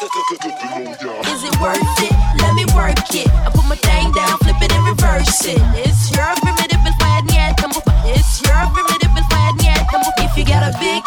Is 0.00 1.44
it 1.44 1.60
worth 1.60 1.76
it? 2.00 2.14
Let 2.40 2.56
me 2.56 2.64
work 2.72 2.96
it. 3.12 3.28
I 3.44 3.52
put 3.52 3.68
my 3.68 3.76
thing 3.76 4.08
down, 4.16 4.32
flip 4.40 4.56
it 4.64 4.72
and 4.72 4.88
reverse 4.88 5.44
it. 5.44 5.60
It's 5.76 6.08
your 6.16 6.24
primitive 6.40 6.80
and 6.88 6.96
flat 6.96 7.28
yet. 7.28 7.60
It's 8.08 8.40
your 8.40 8.64
primitive 8.72 9.12
and 9.12 9.28
flat 9.28 9.60
yet. 9.60 9.84
If 10.24 10.40
you 10.40 10.48
got 10.48 10.64
a 10.64 10.72
big, 10.80 11.04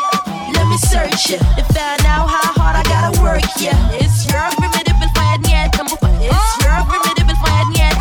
let 0.53 0.69
me 0.69 0.77
search 0.77 1.34
it 1.34 1.41
to 1.41 1.65
find 1.73 2.06
out 2.06 2.29
how 2.29 2.53
hard 2.53 2.77
I 2.77 2.86
gotta 2.86 3.17
work. 3.25 3.41
Yeah, 3.58 3.73
it's 3.97 4.29
your 4.29 4.45
primitive 4.62 5.01
and 5.01 5.10
flat 5.17 5.41
yet. 5.49 5.73
It's 5.73 6.53
your 6.62 6.77
primitive 6.86 7.34
and 7.34 7.39
flat 7.41 7.65
yet. 7.73 7.97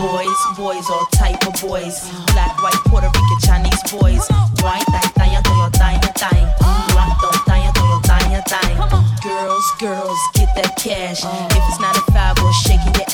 Boys, 0.00 0.40
boys, 0.56 0.88
all 0.88 1.04
type 1.12 1.44
of 1.44 1.60
boys. 1.60 2.08
Black, 2.32 2.56
white, 2.64 2.80
Puerto 2.88 3.12
Rican, 3.12 3.38
Chinese 3.44 3.84
boys. 3.92 4.24
White, 4.64 4.88
Girls, 9.40 9.70
girls, 9.80 10.18
get 10.34 10.54
that 10.54 10.76
cash. 10.76 11.24
If 11.24 11.62
it's 11.68 11.80
not 11.80 11.96
a 11.96 12.04
five 12.12 12.36
or 12.44 12.52
shaking 12.60 12.92
it, 13.00 13.08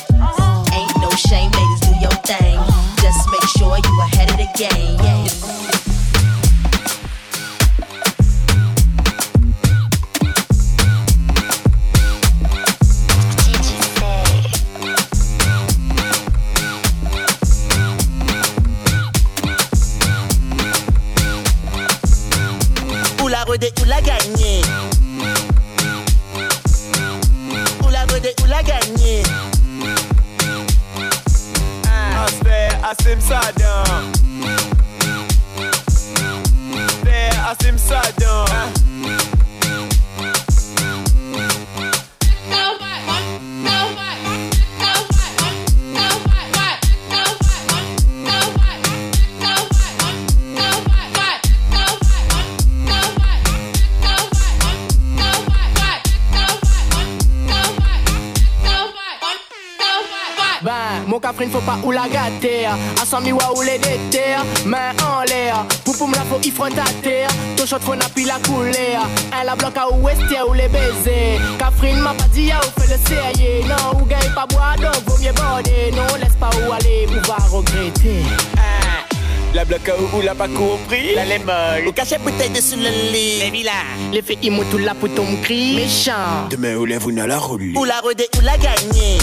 ain't 0.75 0.91
no 0.99 1.09
shame, 1.15 1.53
ladies, 1.55 1.81
do 1.87 1.95
your 2.03 2.11
thing. 2.27 2.59
Just 2.99 3.31
make 3.31 3.47
sure 3.55 3.79
you 3.79 4.01
ahead 4.01 4.31
of 4.33 4.37
the 4.37 4.51
game. 4.59 5.76
a 68.37 68.49
coulé 68.49 68.97
Elle 69.41 69.49
a 69.49 69.57
bloqué 69.57 69.81
ou 69.93 70.09
est 70.09 70.43
ou 70.49 70.53
les 70.53 70.69
baisers. 70.69 71.41
Catherine 71.59 72.01
m'a 72.01 72.15
pas 72.15 72.29
dit 72.33 72.51
ou 72.51 72.81
fait 72.81 72.93
le 72.93 72.99
sérieux 73.09 73.65
Non 73.69 74.01
ou 74.01 74.05
gagne 74.05 74.33
pas 74.35 74.47
boire 74.47 74.77
donc 74.77 75.03
vaut 75.07 75.19
mieux 75.23 75.33
border 75.33 75.91
Non 75.93 76.17
laisse 76.19 76.35
pas 76.39 76.51
où 76.67 76.73
aller 76.73 77.07
ou 77.09 77.27
va 77.27 77.37
regretter. 77.51 78.23
Hein? 78.57 79.17
La 79.55 79.65
bloque 79.65 79.91
ou 80.13 80.21
l'a 80.21 80.35
pas 80.35 80.49
compris? 80.49 81.15
La 81.15 81.25
lémole 81.25 81.87
Ou 81.89 81.93
cachez 81.93 82.19
bouteille 82.19 82.51
dessus 82.51 82.77
le 82.77 82.91
lit 83.13 83.39
Les 83.41 83.51
villas 83.51 83.73
Les 84.13 84.23
filles 84.23 84.39
ils 84.43 84.65
tout 84.71 84.79
là 84.79 84.95
pour 84.95 85.13
ton 85.15 85.37
cri. 85.43 85.77
Méchant. 85.77 86.49
Demain 86.51 86.77
ou 86.77 86.85
lève 86.85 87.07
ou 87.07 87.13
n'a 87.13 87.27
la 87.27 87.39
roulé 87.39 87.73
Ou 87.77 87.85
la 87.85 88.01
rodé 88.01 88.29
ou 88.37 88.41
la 88.43 88.57
gagné? 88.59 89.19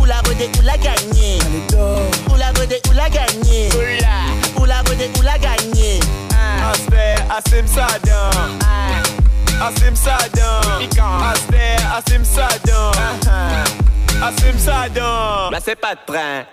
Ou 0.00 0.04
la 0.04 0.16
rodé 0.18 0.50
ou 0.58 0.64
la 0.64 0.76
gagné? 0.76 1.38
Ou 2.28 2.36
la 2.36 2.48
rodé 2.48 2.80
ou 2.90 2.94
la 2.94 3.08
gagné? 3.08 3.68
Ou 3.74 4.00
la 4.00 4.60
Ou 4.60 4.64
la 4.64 4.78
rodé 4.78 5.10
ou 5.18 5.22
la 5.22 5.38
gagné? 5.38 6.00
I 6.66 6.74
swear, 6.74 7.16
I 7.30 7.40
seem 7.48 7.66
sad 7.68 8.02
down. 8.02 8.58
I 9.62 9.72
seem 9.78 9.94
sad 9.94 10.32
down. 10.32 10.82
I 10.82 12.00
c'est 15.64 15.76
pas 15.76 15.94
de 15.94 16.00
train. 16.06 16.44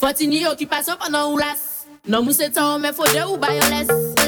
Forty 0.00 0.26
ni 0.26 0.42
keep 0.44 0.58
ki 0.58 0.66
paso 0.66 0.96
pa 0.96 1.08
nan 1.12 1.30
ou 1.32 1.38
las 1.40 1.68
Nan 2.06 2.24
mou 2.24 2.34
se 2.34 2.48
tan 2.50 2.80
men 2.82 2.94
ou 3.26 4.21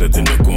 better 0.00 0.08
than 0.08 0.24
the 0.24 0.49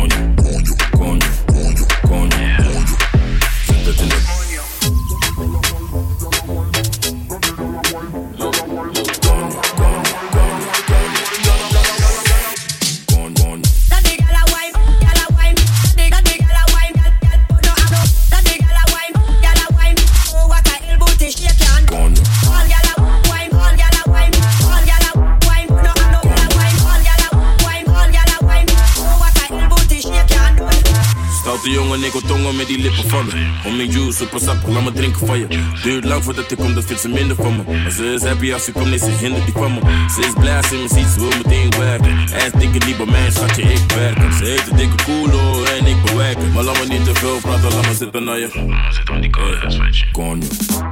van 35.25 35.39
je. 35.39 35.47
Duurt 35.83 36.03
lang 36.03 36.23
voordat 36.23 36.51
ik 36.51 36.57
kom, 36.57 36.73
dan 36.73 36.83
vindt 36.83 37.01
ze 37.01 37.09
minder 37.09 37.35
van 37.35 37.55
me. 37.55 37.63
Maar 37.81 37.91
ze 37.91 38.13
is 38.13 38.23
happy 38.23 38.53
als 38.53 38.63
ze 38.63 38.71
komt, 38.71 38.89
nee, 38.89 38.97
ze 38.97 39.11
hindert 39.19 39.45
die 39.45 39.53
van 39.53 39.73
me. 39.73 39.79
Ze 40.15 40.21
is 40.21 40.33
blij 40.39 40.57
als 40.57 40.67
ze 40.67 40.75
me 40.75 40.87
ziet, 40.87 41.07
ze 41.07 41.19
wil 41.19 41.37
meteen 41.43 41.69
werken. 41.77 42.17
Is 42.23 42.51
dikke 42.51 42.85
niet 42.85 42.97
bij 42.97 43.05
mij, 43.05 43.31
schatje, 43.31 43.61
ik 43.61 43.91
werken. 43.95 44.33
Ze 44.33 44.43
heeft 44.43 44.71
een 44.71 44.77
dikke 44.77 45.03
koelo 45.03 45.63
en 45.63 45.85
ik 45.85 46.01
bewerken. 46.05 46.51
Maar 46.51 46.63
laat 46.63 46.79
me 46.79 46.85
niet 46.93 47.05
te 47.05 47.15
veel 47.15 47.37
praten, 47.41 47.73
laat 47.73 47.87
me 47.87 47.93
zitten 47.93 48.23
naar 48.23 48.39
je. 48.39 48.49
Zit 48.89 49.09
aan 49.09 49.21
die 49.21 49.31
weet 49.31 50.82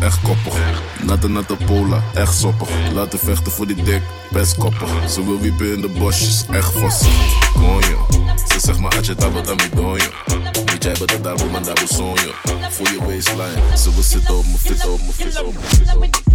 echt 0.00 0.20
koppig. 0.22 0.82
Natte 1.02 1.28
natte 1.28 1.56
pola, 1.56 2.02
echt 2.14 2.38
soppig. 2.38 2.68
Laten 2.92 3.18
vechten 3.18 3.52
voor 3.52 3.66
die 3.66 3.82
dik, 3.82 4.02
best 4.30 4.56
koppig. 4.56 5.10
Ze 5.10 5.24
wil 5.24 5.40
wiepen 5.40 5.72
in 5.74 5.80
de 5.80 5.88
bosjes, 5.88 6.44
echt 6.50 6.72
vast. 6.72 7.04
Konjo, 7.54 8.06
ze 8.52 8.60
zegt 8.60 8.78
maar 8.78 8.96
atje 8.96 9.14
dami 9.14 9.40
donjo. 9.74 10.10
Niet 10.72 10.84
jij 10.84 10.96
bent 11.06 11.24
daar 11.24 11.36
man 11.50 11.62
daar 11.62 11.82
sonjo. 11.84 12.30
Voor 12.70 12.88
je 12.88 12.98
waistline, 13.06 13.76
ze 13.76 13.94
wil 13.94 14.02
zitten 14.02 14.36
op 14.36 14.44
mijn 14.44 14.58
fit, 14.58 14.86
op 14.88 15.00
mijn 15.00 15.12
fit, 15.12 15.42
op 15.42 16.25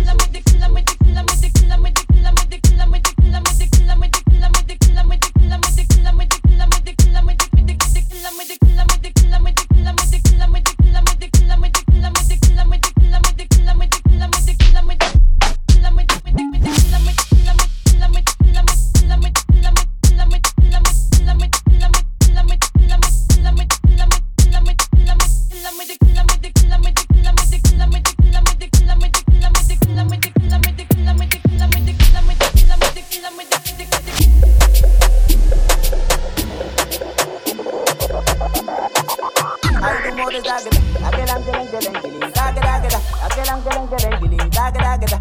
more 40.22 40.32
the 40.32 40.40
zagada. 40.40 40.80
Agalang, 41.08 41.44
galang, 41.46 41.68
galang, 41.74 41.98
galang, 41.98 42.34
zagada, 42.38 42.74
gada. 42.84 43.00
Agalang, 43.26 43.62
galang, 43.66 43.88
galang, 43.90 44.20
galang, 44.22 44.52
zagada, 44.54 44.98
gada. 45.02 45.21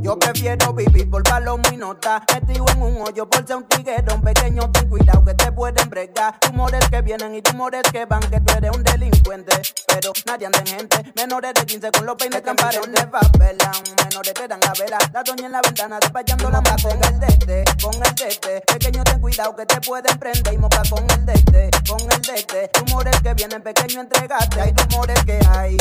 Yo 0.00 0.18
prefiero 0.18 0.72
vivir 0.74 1.08
por 1.10 1.22
palomo 1.22 1.62
y 1.72 1.76
nota. 1.76 2.22
Metido 2.32 2.64
en 2.72 2.82
un 2.82 3.00
hoyo 3.02 3.28
por 3.28 3.46
ser 3.46 3.56
un 3.56 3.64
tiguerón 3.64 4.20
pequeño. 4.22 4.70
Ten 4.70 4.88
cuidado 4.88 5.24
que 5.24 5.34
te 5.34 5.50
pueden 5.52 5.88
bregar. 5.88 6.34
Rumores 6.46 6.88
que 6.88 7.00
vienen 7.02 7.34
y 7.34 7.40
rumores 7.40 7.82
que 7.90 8.04
van. 8.04 8.20
Que 8.20 8.40
tú 8.40 8.52
eres 8.56 8.70
un 8.76 8.82
delincuente. 8.82 9.62
Pero 9.86 10.12
nadie 10.26 10.46
anda 10.46 10.58
en 10.60 10.66
gente. 10.66 11.12
Menores 11.16 11.54
de 11.54 11.66
15 11.66 11.90
con 11.92 12.06
los 12.06 12.16
peines 12.16 12.42
transparentes. 12.42 13.06
Favela. 13.10 13.72
Menores 14.04 14.34
te 14.34 14.48
dan 14.48 14.60
la 14.60 14.72
vela. 14.78 14.98
La 15.12 15.22
doña 15.22 15.46
en 15.46 15.52
la 15.52 15.60
ventana 15.62 15.98
despachando 16.00 16.50
la 16.50 16.60
más 16.60 16.82
con 16.82 16.92
el 16.92 17.20
dete. 17.20 17.64
Con 17.82 17.94
el 17.94 18.14
dete. 18.14 18.60
Pequeño 18.60 19.04
ten 19.04 19.20
cuidado 19.20 19.56
que 19.56 19.66
te 19.66 19.80
pueden 19.80 20.18
prender. 20.18 20.52
Y 20.52 20.58
moca 20.58 20.82
con 20.90 21.04
el 21.10 21.26
dete. 21.26 21.70
Con 21.88 22.00
el 22.00 22.22
dete. 22.22 22.53
Rumores 22.54 23.20
que 23.20 23.34
vienen 23.34 23.62
pequeño 23.62 24.00
entregate. 24.02 24.60
Hay 24.60 24.72
rumores 24.72 25.24
que 25.24 25.40
hay. 25.50 25.76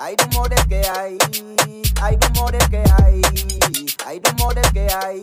Hay 0.00 0.16
rumores 0.16 0.66
que 0.66 0.80
hay. 0.88 1.18
Hay 2.00 2.16
rumores 2.16 2.68
que 2.70 2.78
hay. 2.78 3.20
Hay 4.06 4.20
rumores 4.24 4.72
que 4.72 4.88
hay. 4.88 5.22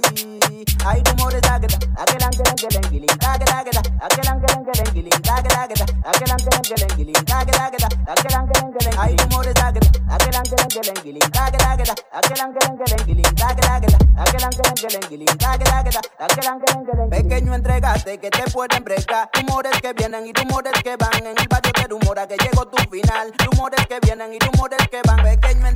Hay 0.85 1.03
rumores 1.03 1.41
águeda. 1.49 1.77
Aquel 1.97 2.23
ángel 2.23 2.47
ángel 2.47 2.85
enguilín. 2.85 3.09
Águeda 3.19 3.59
águeda. 3.59 3.81
Aquel 3.99 4.27
ángel 4.27 4.57
ángel 4.57 4.87
enguilín. 4.87 5.13
Águeda 5.27 5.63
águeda. 5.63 5.85
Aquel 6.05 6.31
ángel 6.31 6.53
ángel 6.53 6.91
enguilín. 6.91 7.15
Águeda 7.33 7.65
águeda. 7.65 7.87
Aquel 8.07 8.35
ángel 8.35 8.63
ángel. 8.63 8.99
Hay 8.99 9.15
rumores 9.17 9.55
águeda. 9.55 9.87
Aquel 10.07 10.35
ángel 10.35 10.59
ángel 10.61 10.89
enguilín. 10.95 11.23
Águeda 11.33 11.71
águeda. 11.71 11.93
Aquel 12.13 12.41
ángel 12.41 12.69
ángel 12.69 12.99
enguilín. 12.99 13.25
Águeda 13.43 13.75
águeda. 13.75 13.97
Aquel 14.17 14.43
ángel 14.43 14.67
ángel 14.69 14.95
enguilín. 15.03 15.27
Águeda 15.43 15.79
águeda. 15.79 16.01
Aquel 16.19 16.47
ángel 16.47 16.77
ángel. 16.77 17.09
Pequeño 17.09 17.55
entregate 17.55 18.17
que 18.19 18.29
te 18.29 18.43
pueden 18.51 18.83
bregar. 18.83 19.29
Rumores 19.33 19.81
que 19.81 19.93
vienen 19.93 20.27
y 20.27 20.33
rumores 20.33 20.48
que 20.83 20.95
van. 20.97 21.25
En 21.25 21.37
el 21.37 21.47
barrio 21.47 21.71
te 21.73 21.87
rumora 21.87 22.27
que 22.27 22.35
llegó 22.37 22.65
tu 22.65 22.77
final. 22.89 23.33
Rumores 23.37 23.85
que 23.87 23.99
vienen 24.01 24.33
y 24.33 24.39
rumores 24.39 24.79
que 24.89 25.01
van. 25.05 25.23
Pequeño 25.23 25.67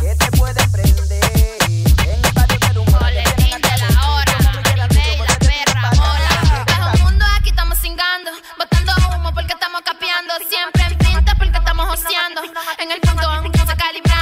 que 0.00 0.14
te 0.14 0.36
pueden 0.36 0.72
prender. 0.72 1.58
En 2.06 2.24
el 2.24 2.32
barrio 2.32 2.58
te 2.58 2.72
rumora 2.72 3.22
que 3.24 3.42
vienen 3.42 3.64
a 3.64 3.76
la 3.76 4.10
hora. 4.10 4.34
Bajo 6.66 6.98
mundo 6.98 7.24
aquí 7.38 7.50
estamos 7.50 7.78
cingando, 7.78 8.30
botando 8.58 8.92
humo 9.16 9.32
porque 9.34 9.52
estamos 9.52 9.80
capeando, 9.82 10.34
siempre 10.48 10.82
en 10.84 10.98
pinta 10.98 11.34
porque 11.36 11.58
estamos 11.58 11.88
en 12.78 12.90
el 12.92 13.00
punto 13.00 13.28
aún 13.28 13.52
se. 13.52 14.13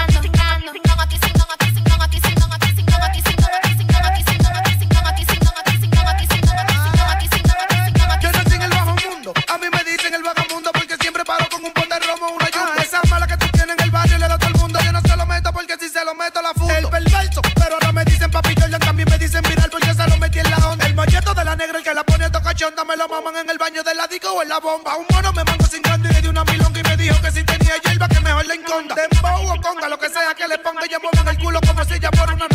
La. 16.41 16.53
El 16.79 16.89
perverso, 16.89 17.43
pero 17.55 17.75
ahora 17.75 17.93
me 17.93 18.05
dicen 18.05 18.31
papi 18.31 18.55
Jordan, 18.59 18.81
también 18.81 19.09
me 19.11 19.19
dicen 19.19 19.43
viral 19.43 19.69
porque 19.71 19.93
se 19.93 20.09
lo 20.09 20.17
metí 20.19 20.39
en 20.39 20.51
la 20.51 20.57
onda. 20.69 20.87
El 20.87 20.95
molleto 20.95 21.35
de 21.35 21.45
la 21.45 21.57
negra, 21.57 21.79
el 21.79 21.85
que 21.85 21.95
la 21.95 22.05
pone 22.05 22.31
toda 22.31 22.43
cachonda, 22.43 22.85
me 22.85 22.97
lo 22.97 23.09
maman 23.09 23.37
en 23.37 23.51
el 23.51 23.59
baño 23.59 23.83
de 23.83 23.95
la 23.95 24.07
disco 24.07 24.31
o 24.33 24.43
en 24.43 24.49
la 24.49 24.59
bomba. 24.61 24.97
Un 24.97 25.07
mono 25.11 25.33
me 25.33 25.45
mango 25.45 25.67
sin 25.67 25.83
canto 25.83 26.09
y 26.09 26.13
le 26.13 26.23
di 26.23 26.29
una 26.29 26.45
milonga 26.45 26.81
y 26.81 26.83
me 26.83 26.97
dijo 26.97 27.21
que 27.21 27.31
si 27.33 27.45
tenía 27.45 27.77
hierba 27.85 28.09
que 28.09 28.21
mejor 28.21 28.47
la 28.47 28.55
enconda. 28.55 28.95
Dembow 28.95 29.53
o 29.53 29.61
conga, 29.61 29.89
lo 29.89 29.99
que 29.99 30.09
sea 30.09 30.35
que 30.35 30.47
le 30.49 30.59
ponga, 30.59 30.87
yo 30.87 30.99
muevo 31.01 31.21
en 31.21 31.29
el 31.29 31.39
culo 31.39 31.61
como 31.67 31.85
si 31.85 31.99
ya 31.99 32.11
fuera 32.13 32.35
una 32.35 32.52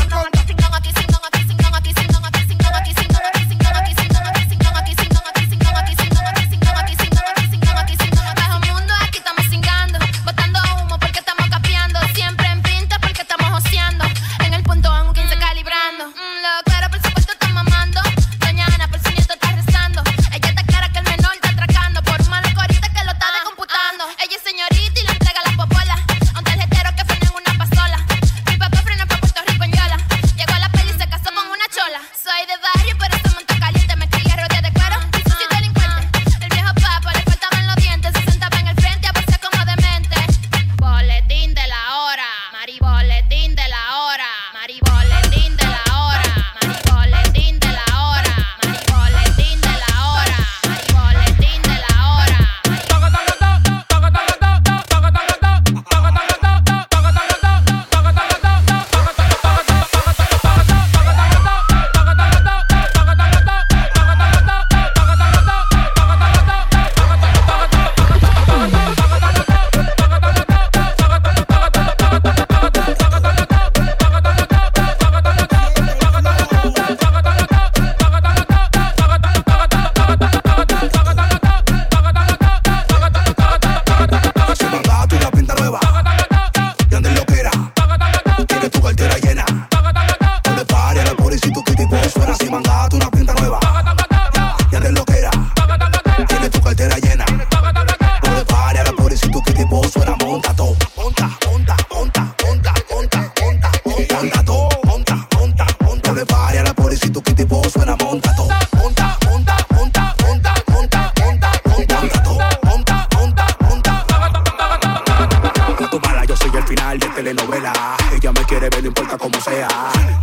Ella 118.11 118.31
me 118.31 118.43
quiere 118.45 118.69
ver, 118.69 118.81
no 118.81 118.87
importa 118.87 119.17
cómo 119.17 119.39
sea. 119.39 119.67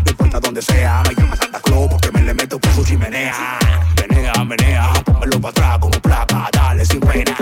No 0.05 0.11
importa 0.11 0.41
dónde 0.41 0.63
sea. 0.63 1.03
Me 1.09 1.15
llama 1.15 1.37
Santa 1.37 1.61
Claus 1.61 1.89
porque 1.89 2.11
me 2.13 2.23
le 2.23 2.35
meto 2.35 2.59
por 2.59 2.73
su 2.73 2.85
chimenea. 2.85 3.59
Menea, 4.01 4.45
menea, 4.45 4.93
pónmelo 5.05 5.41
para 5.41 5.51
atrás 5.51 5.79
como 5.79 6.01
placa, 6.01 6.49
dale 6.53 6.85
sin 6.85 7.01
pena. 7.01 7.37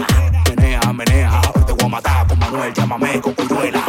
Menea, 0.49 0.93
menea, 0.93 1.41
hoy 1.55 1.65
te 1.65 1.73
voy 1.73 1.85
a 1.85 1.89
matar 1.89 2.27
con 2.27 2.39
Manuel, 2.39 2.73
llámame 2.75 3.21
con 3.21 3.33
cuyuela. 3.35 3.83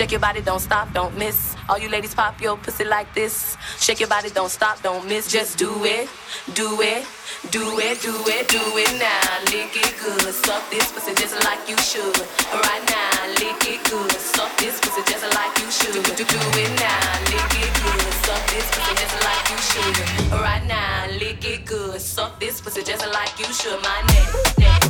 Shake 0.00 0.12
your 0.12 0.20
body, 0.20 0.40
don't 0.40 0.60
stop, 0.60 0.90
don't 0.94 1.14
miss. 1.18 1.54
All 1.68 1.78
you 1.78 1.90
ladies 1.90 2.14
pop 2.14 2.40
your 2.40 2.56
pussy 2.56 2.86
like 2.86 3.12
this. 3.12 3.58
Shake 3.78 4.00
your 4.00 4.08
body, 4.08 4.30
don't 4.30 4.48
stop, 4.48 4.80
don't 4.82 5.06
miss. 5.06 5.30
Just 5.30 5.58
do 5.58 5.84
it, 5.84 6.08
do 6.54 6.80
it, 6.80 7.04
do 7.50 7.78
it, 7.78 8.00
do 8.00 8.16
it, 8.24 8.48
do 8.48 8.62
it 8.80 8.92
now. 8.98 9.44
Lick 9.52 9.76
it 9.76 9.92
good, 10.00 10.32
suck 10.32 10.64
this 10.70 10.90
pussy 10.90 11.12
just 11.16 11.44
like 11.44 11.68
you 11.68 11.76
should. 11.76 12.16
Right 12.48 12.84
now, 12.88 13.28
lick 13.44 13.60
it 13.68 13.84
good, 13.90 14.12
suck 14.12 14.48
this 14.56 14.80
pussy 14.80 15.02
just 15.04 15.34
like 15.34 15.58
you 15.60 15.70
should. 15.70 15.92
Do, 15.92 16.14
do, 16.16 16.24
do 16.24 16.40
it 16.56 16.72
now, 16.80 17.20
lick 17.28 17.52
it 17.60 17.72
good, 17.84 18.12
suck 18.24 18.40
this 18.48 18.64
pussy 18.72 18.94
just 18.96 19.16
like 19.20 19.50
you 19.52 19.58
should. 19.68 20.32
Right 20.40 20.64
now, 20.66 21.08
lick 21.20 21.44
it 21.44 21.66
good, 21.66 22.00
suck 22.00 22.40
this 22.40 22.58
pussy 22.58 22.82
just 22.82 23.04
like 23.12 23.38
you 23.38 23.52
should. 23.52 23.78
My 23.82 24.00
neck, 24.08 24.58
neck. 24.60 24.89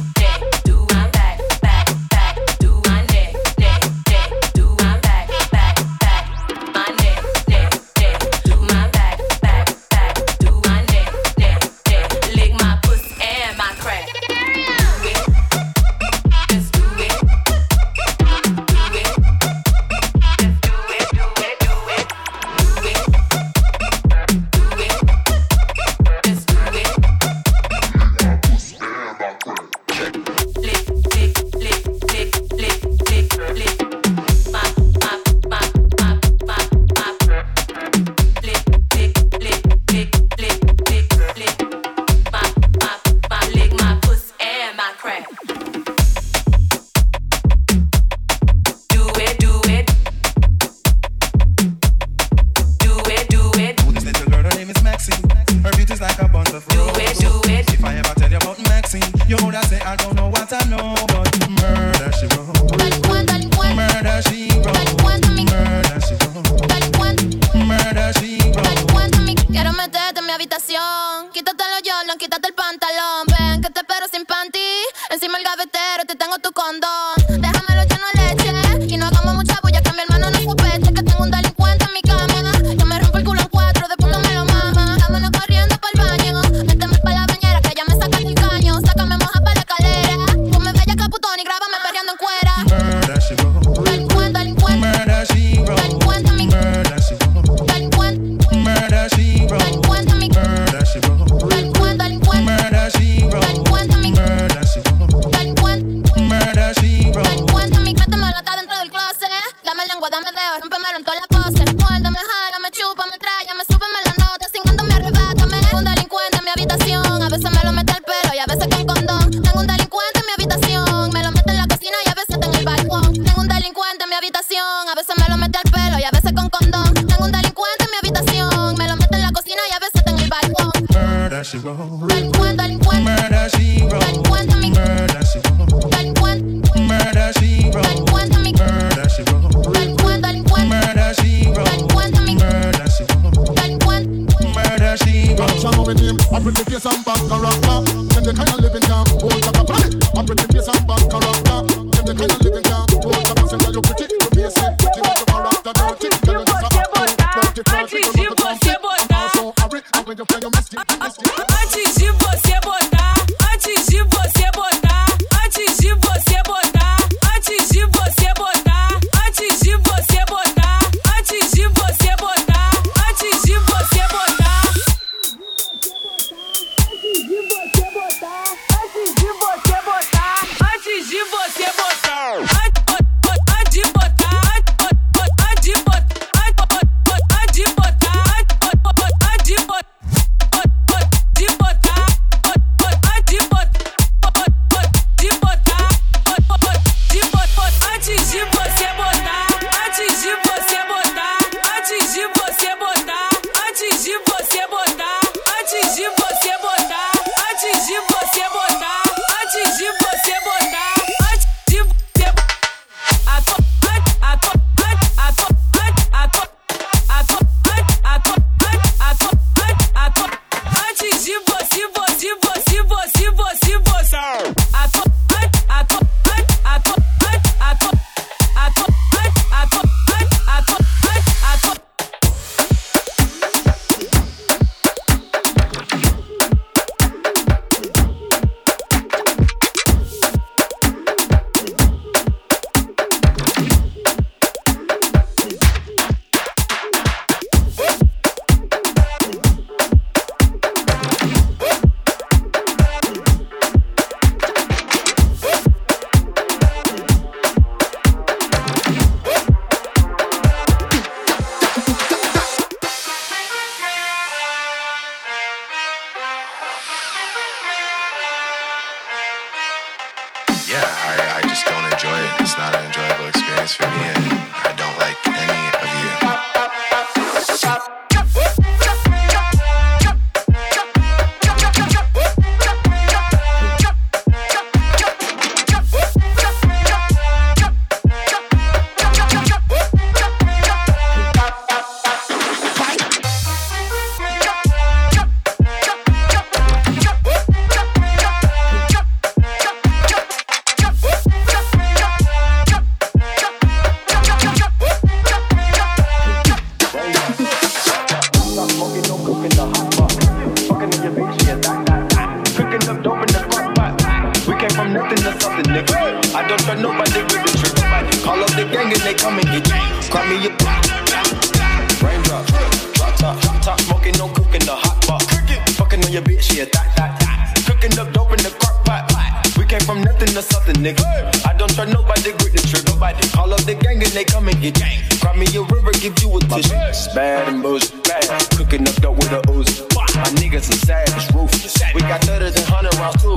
From 329.91 330.03
nothing 330.03 330.29
to 330.39 330.43
something, 330.43 330.77
nigga. 330.77 331.03
I 331.45 331.53
don't 331.59 331.75
trust 331.75 331.93
nobody, 331.93 332.31
grip 332.39 332.55
the 332.55 332.63
trigger. 332.63 332.95
Nobody 332.95 333.27
call 333.35 333.53
up 333.53 333.59
the 333.67 333.75
gang 333.75 333.99
and 333.99 334.13
they 334.15 334.23
come 334.23 334.47
and 334.47 334.55
get 334.63 334.79
gang. 334.79 335.03
Cry 335.19 335.35
me 335.35 335.51
a 335.51 335.63
river, 335.67 335.91
give 335.99 336.15
you 336.23 336.31
a 336.31 336.39
tissue. 336.47 336.79
It's 336.87 337.13
bad 337.13 337.49
and 337.49 337.59
boujee, 337.59 337.91
bad. 338.07 338.23
Cooking 338.55 338.87
up 338.87 338.95
dope 339.03 339.19
with 339.19 339.33
a 339.33 339.43
Uzi. 339.51 339.83
My 340.15 340.31
niggas 340.39 340.71
are 340.71 340.79
savage, 340.87 341.35
ruthless. 341.35 341.75
We 341.93 342.03
got 342.03 342.23
thudders 342.23 342.55
and 342.55 342.67
hundred 342.71 342.95
rounds 343.03 343.21
too. 343.21 343.35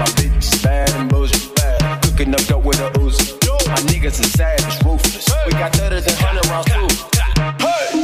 My 0.00 0.08
bitch 0.16 0.40
is 0.40 0.62
bad 0.62 0.88
and 0.96 1.10
boujee, 1.10 1.54
bad. 1.56 2.00
Cooking 2.00 2.32
up 2.32 2.40
dope 2.48 2.64
with 2.64 2.80
a 2.80 2.88
Uzi. 2.96 3.36
My 3.68 3.76
niggas 3.92 4.24
are 4.24 4.32
savage, 4.40 4.82
ruthless. 4.82 5.28
We 5.44 5.52
got 5.52 5.74
thudders 5.76 6.06
and 6.06 6.16
hundred 6.16 6.46
rounds 6.48 6.72
too. 6.72 7.19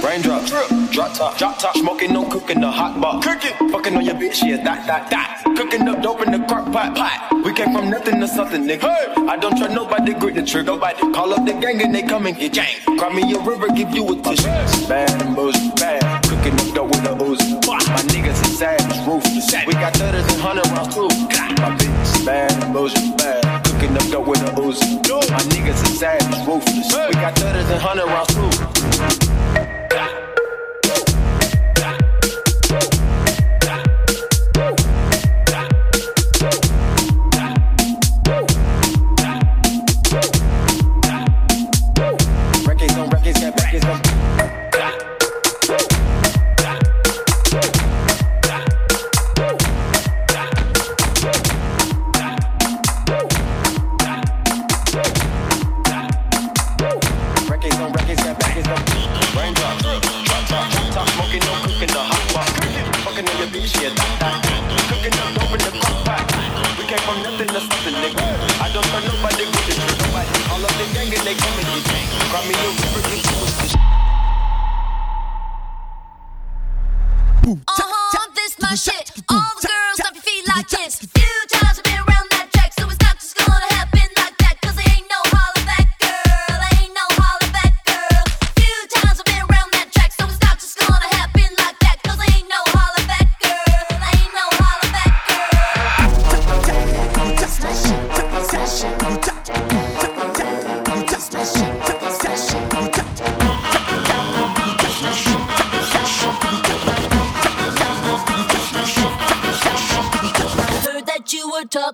Raindrop, 0.07 0.47
drop 0.93 1.13
top, 1.15 1.37
drop 1.37 1.59
top, 1.59 1.77
smoking, 1.77 2.13
no 2.13 2.25
cooking, 2.31 2.61
the 2.61 2.71
hot 2.71 2.95
pot. 3.03 3.25
Cooking, 3.25 3.71
fucking 3.71 3.97
on 3.97 4.05
your 4.05 4.15
bitch, 4.15 4.41
yeah, 4.41 4.63
that, 4.63 4.87
that, 4.87 5.11
that. 5.11 5.43
Cooking 5.57 5.89
up 5.89 6.01
dope 6.01 6.23
in 6.23 6.31
the 6.31 6.39
crock 6.47 6.71
pot, 6.71 6.95
pot. 6.95 7.43
We 7.45 7.53
came 7.53 7.75
from 7.75 7.91
nothing 7.91 8.21
to 8.21 8.29
something, 8.29 8.63
nigga. 8.63 8.87
I 9.29 9.37
don't 9.37 9.59
trust 9.59 9.75
nobody, 9.75 10.15
grip 10.15 10.37
the 10.37 10.45
trigger. 10.45 10.79
Nobody 10.79 11.01
call 11.13 11.35
up 11.35 11.45
the 11.45 11.55
gang 11.55 11.83
and 11.83 11.93
they 11.93 12.03
come 12.03 12.27
and 12.27 12.39
get 12.39 12.53
gang. 12.53 12.77
Cry 12.97 13.13
me 13.13 13.35
a 13.35 13.41
river, 13.41 13.67
give 13.75 13.91
you 13.97 14.07
a 14.07 14.15
tissue. 14.23 14.47
Bad 14.87 15.11
boujee, 15.35 15.75
bad. 15.75 16.23
Cooking 16.23 16.55
up 16.55 16.73
dope 16.73 16.91
with 16.91 17.11
a 17.11 17.15
Uzi. 17.27 17.67
My 17.67 18.03
niggas 18.07 18.41
are 18.47 18.55
savage, 18.63 19.07
ruthless. 19.09 19.67
We 19.67 19.73
got 19.73 19.93
thudders 19.97 20.33
and 20.33 20.41
hundred 20.41 20.69
rounds 20.69 20.95
too. 20.95 21.09
My 21.59 21.75
bitch 21.75 22.03
is 22.15 22.25
bad 22.25 22.53
boujee, 22.73 23.19
bad. 23.19 23.65
Cooking 23.65 23.97
up 23.97 24.07
dope 24.13 24.29
with 24.29 24.43
a 24.43 24.53
Uzi. 24.55 25.03
My 25.33 25.43
niggas 25.51 25.83
are 25.83 25.97
savage, 25.99 26.47
ruthless. 26.47 26.95
We 26.95 27.15
got 27.15 27.35
thudders 27.35 27.69
and 27.71 27.81
hundred 27.83 28.07
rounds 28.07 28.31
too. 28.33 29.86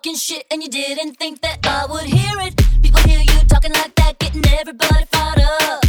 Talking 0.02 0.16
shit 0.16 0.44
and 0.50 0.62
you 0.62 0.68
didn't 0.68 1.14
think 1.14 1.40
that 1.42 1.58
I 1.64 1.86
would 1.90 2.04
hear 2.04 2.40
it. 2.40 2.56
People 2.82 3.00
hear 3.02 3.20
you 3.20 3.46
talking 3.46 3.72
like 3.72 3.94
that, 3.96 4.18
getting 4.18 4.44
everybody 4.58 5.04
fired 5.12 5.38
up. 5.40 5.81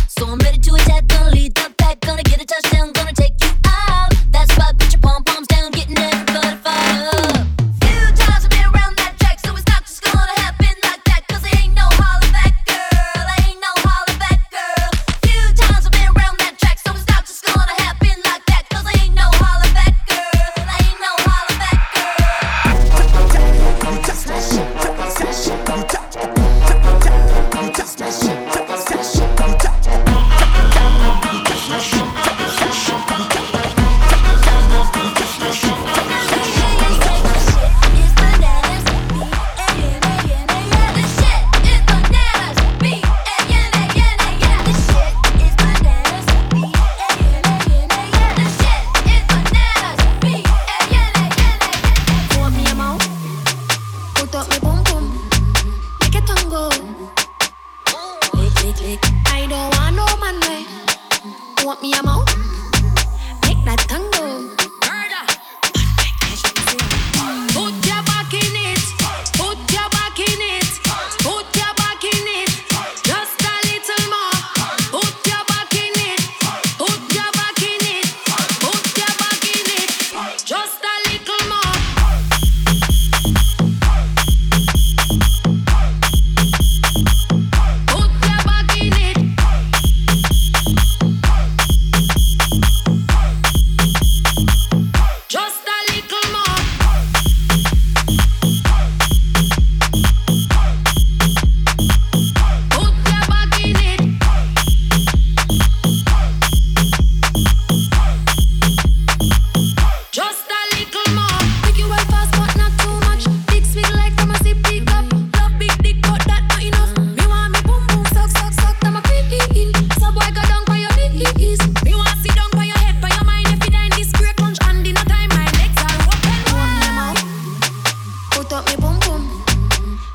Up 128.53 128.67
me 128.67 128.75
boom 128.75 128.99
boom. 128.99 129.23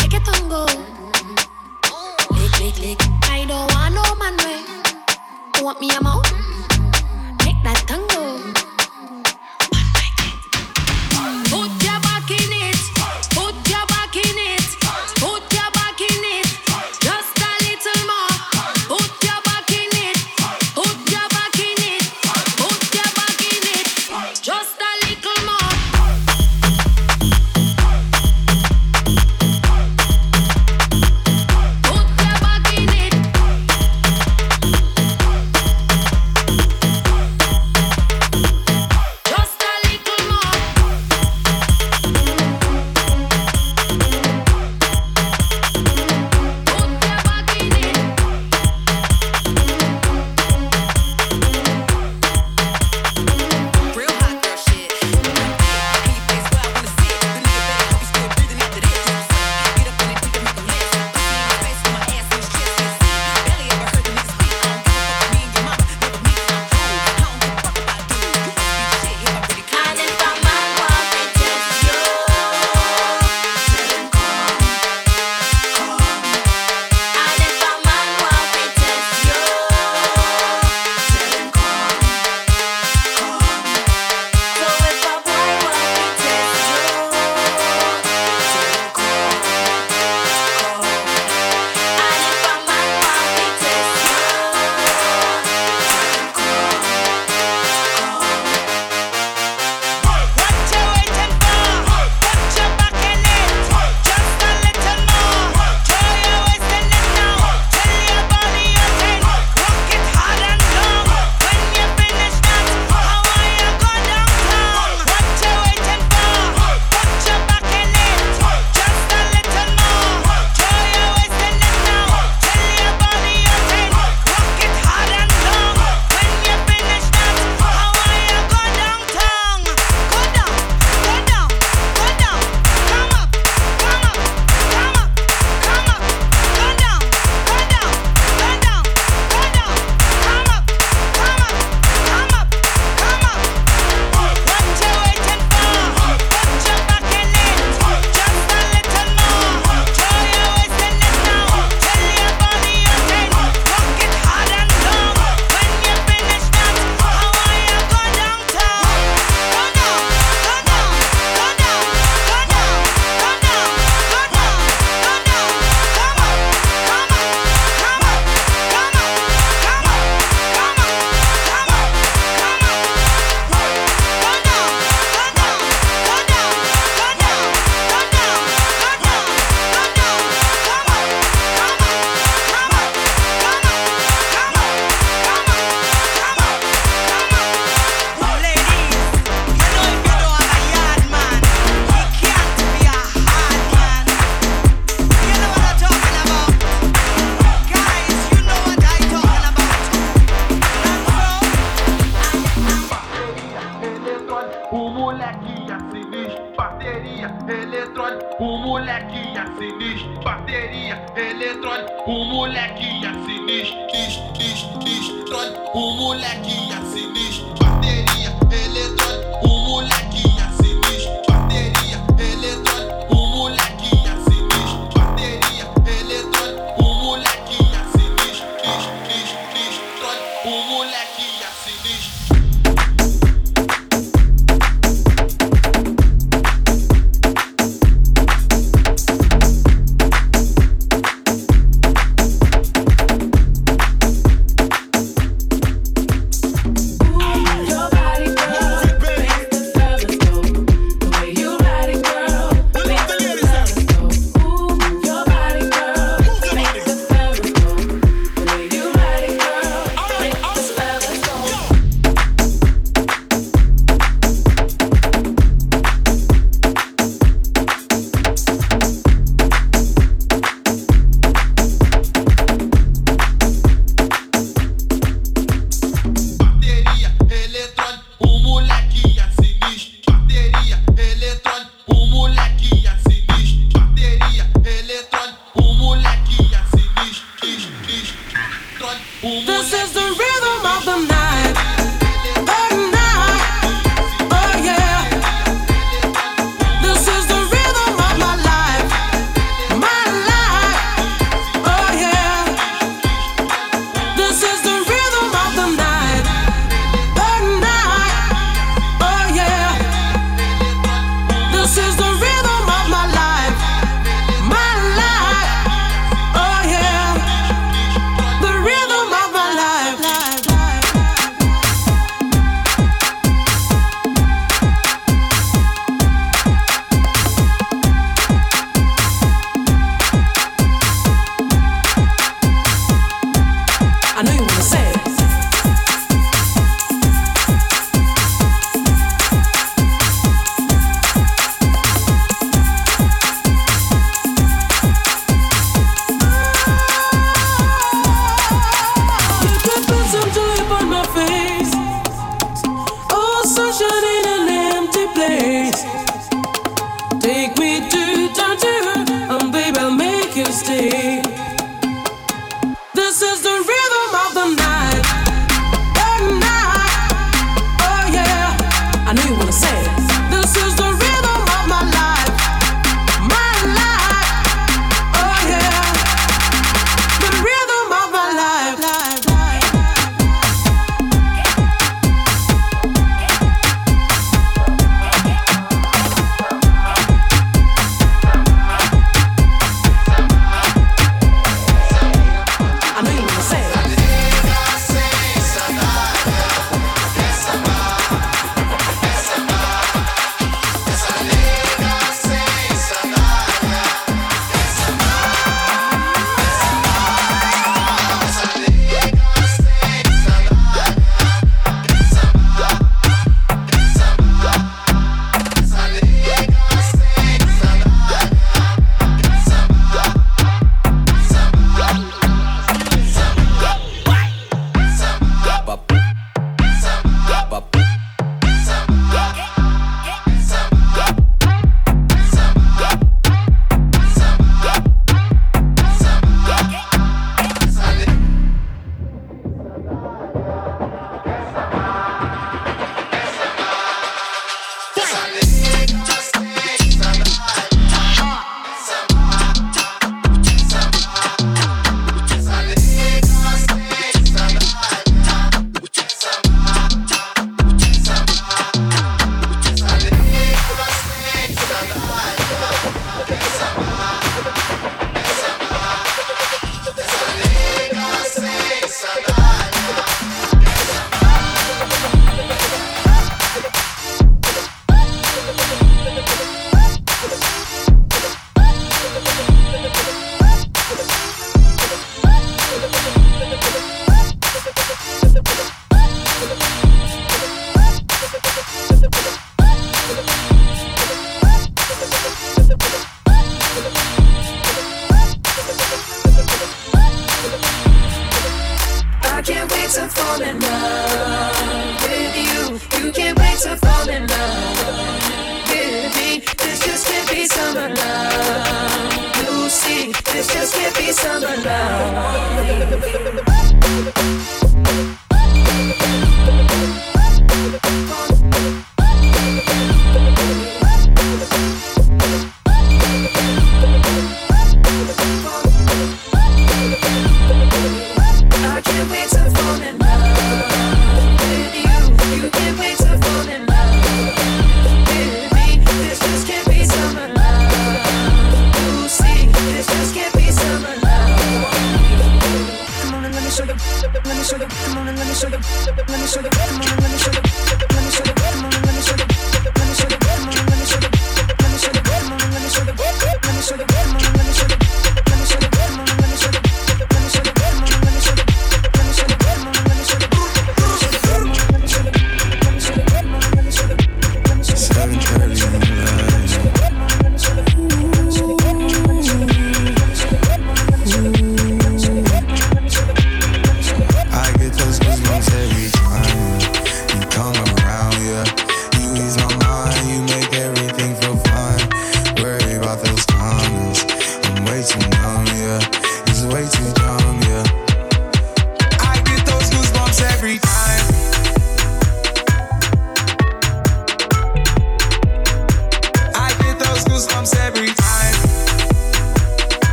Make 0.00 0.14
it 0.14 0.24
tango. 0.24 0.66
Lick 2.34 2.58
lick 2.58 2.78
lick. 2.80 3.00
I 3.30 3.44
don't 3.46 3.70
want 3.70 3.94
no 3.94 4.02
man 4.16 4.36
way. 4.38 5.62
Want 5.62 5.80
me 5.80 5.88
a 5.96 6.02
mouth? 6.02 6.23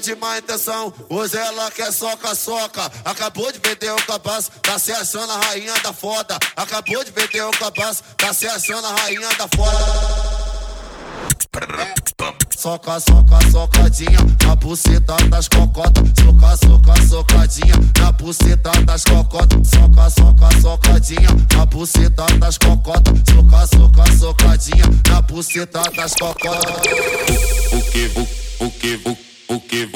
De 0.00 0.14
má 0.14 0.38
intenção. 0.38 0.92
Hoje 1.08 1.36
ela 1.36 1.70
quer 1.70 1.92
soca-soca. 1.92 2.90
Acabou 3.04 3.50
de 3.50 3.58
vender 3.58 3.90
o 3.90 4.06
cabaço, 4.06 4.50
tá 4.62 4.78
se 4.78 4.92
achando 4.92 5.32
a 5.32 5.36
rainha 5.38 5.74
da 5.82 5.92
foda. 5.92 6.38
Acabou 6.56 7.02
de 7.04 7.10
vender 7.10 7.42
o 7.42 7.50
cabaço, 7.50 8.02
tá 8.16 8.32
se 8.32 8.46
achando 8.46 8.86
a 8.86 8.94
rainha 8.94 9.28
da 9.36 9.48
foda. 9.48 10.38
Soca, 12.56 13.00
soca, 13.00 13.50
socadinha 13.50 14.18
na 14.44 14.54
buceta 14.56 15.16
das 15.28 15.48
cocotas. 15.48 16.04
Soca, 16.18 16.56
soca, 16.56 17.06
socadinha 17.08 17.74
na 17.98 18.12
buceta 18.12 18.70
das 18.84 19.04
cocotas. 19.04 19.68
Soca, 19.68 20.10
soca, 20.10 20.60
socadinha 20.60 21.28
na 21.56 21.66
buceta 21.66 22.26
das 22.38 22.58
cocotas. 22.58 23.14
Soca, 23.28 23.66
soca, 23.66 24.16
socadinha 24.18 24.84
na 25.08 25.22
buceta 25.22 25.82
das 25.96 26.14
cocotas. 26.14 26.82
O 27.72 27.82
que, 27.90 28.10
o, 28.16 28.66
o 28.66 28.70
que, 28.70 29.00
o 29.04 29.16
que, 29.16 29.27
give 29.48 29.94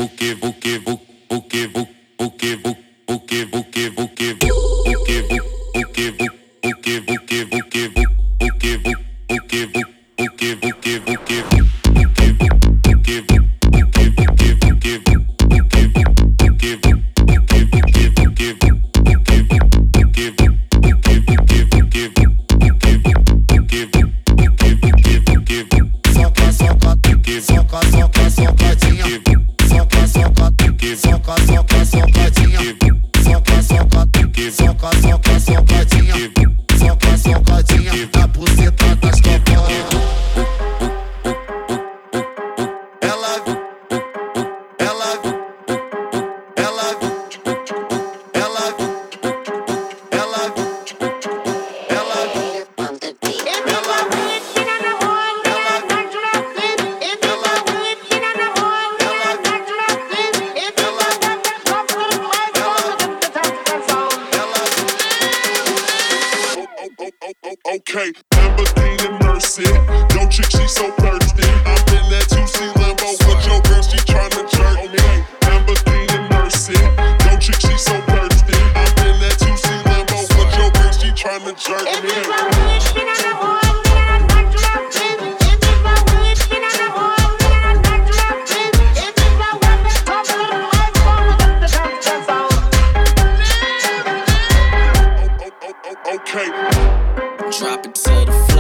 Okay. 96.13 96.45
Drop 97.59 97.87
it 97.87 97.95
to 97.95 98.11
the 98.27 98.45
flow. 98.47 98.52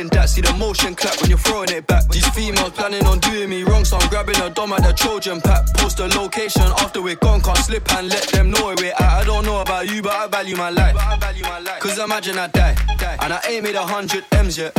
In 0.00 0.08
that. 0.08 0.28
See 0.28 0.40
the 0.40 0.52
motion 0.54 0.94
clap 0.94 1.20
when 1.20 1.30
you're 1.30 1.38
throwing 1.38 1.70
it 1.70 1.86
back. 1.86 2.08
These 2.08 2.28
females 2.30 2.70
planning 2.70 3.06
on 3.06 3.18
doing 3.20 3.48
me 3.48 3.62
wrong, 3.62 3.84
so 3.84 3.98
I'm 3.98 4.08
grabbing 4.08 4.40
a 4.40 4.50
dom 4.50 4.72
at 4.72 4.82
the 4.82 4.92
Trojan 4.92 5.40
pack. 5.40 5.66
Post 5.74 5.98
the 5.98 6.08
location 6.08 6.68
after 6.82 7.02
we're 7.02 7.16
gone, 7.16 7.40
can't 7.40 7.58
slip 7.58 7.86
and 7.92 8.08
let 8.08 8.26
them 8.28 8.50
know 8.50 8.66
where 8.66 8.76
we're 8.76 8.92
at. 8.92 9.00
I 9.00 9.24
don't 9.24 9.44
know 9.44 9.60
about 9.60 9.88
you, 9.88 10.02
but 10.02 10.12
I 10.12 10.26
value 10.26 10.56
my 10.56 10.70
life. 10.70 10.96
Cause 11.80 11.98
imagine 11.98 12.38
I 12.38 12.48
die, 12.48 12.76
and 13.20 13.32
I 13.32 13.40
ain't 13.48 13.64
made 13.64 13.76
a 13.76 13.86
hundred 13.86 14.24
M's 14.32 14.58
yet. 14.58 14.74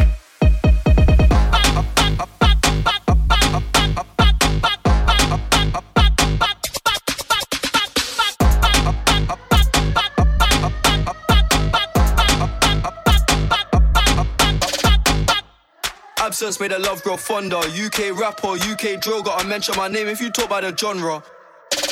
Absence 16.31 16.61
made 16.61 16.71
the 16.71 16.79
love 16.79 17.03
grow 17.03 17.17
fonder. 17.17 17.57
UK 17.57 18.17
rapper, 18.17 18.55
UK 18.55 19.01
drill, 19.01 19.21
gotta 19.21 19.45
mention 19.45 19.75
my 19.75 19.89
name 19.89 20.07
if 20.07 20.21
you 20.21 20.29
talk 20.31 20.45
about 20.45 20.61
the 20.61 20.73
genre. 20.73 21.21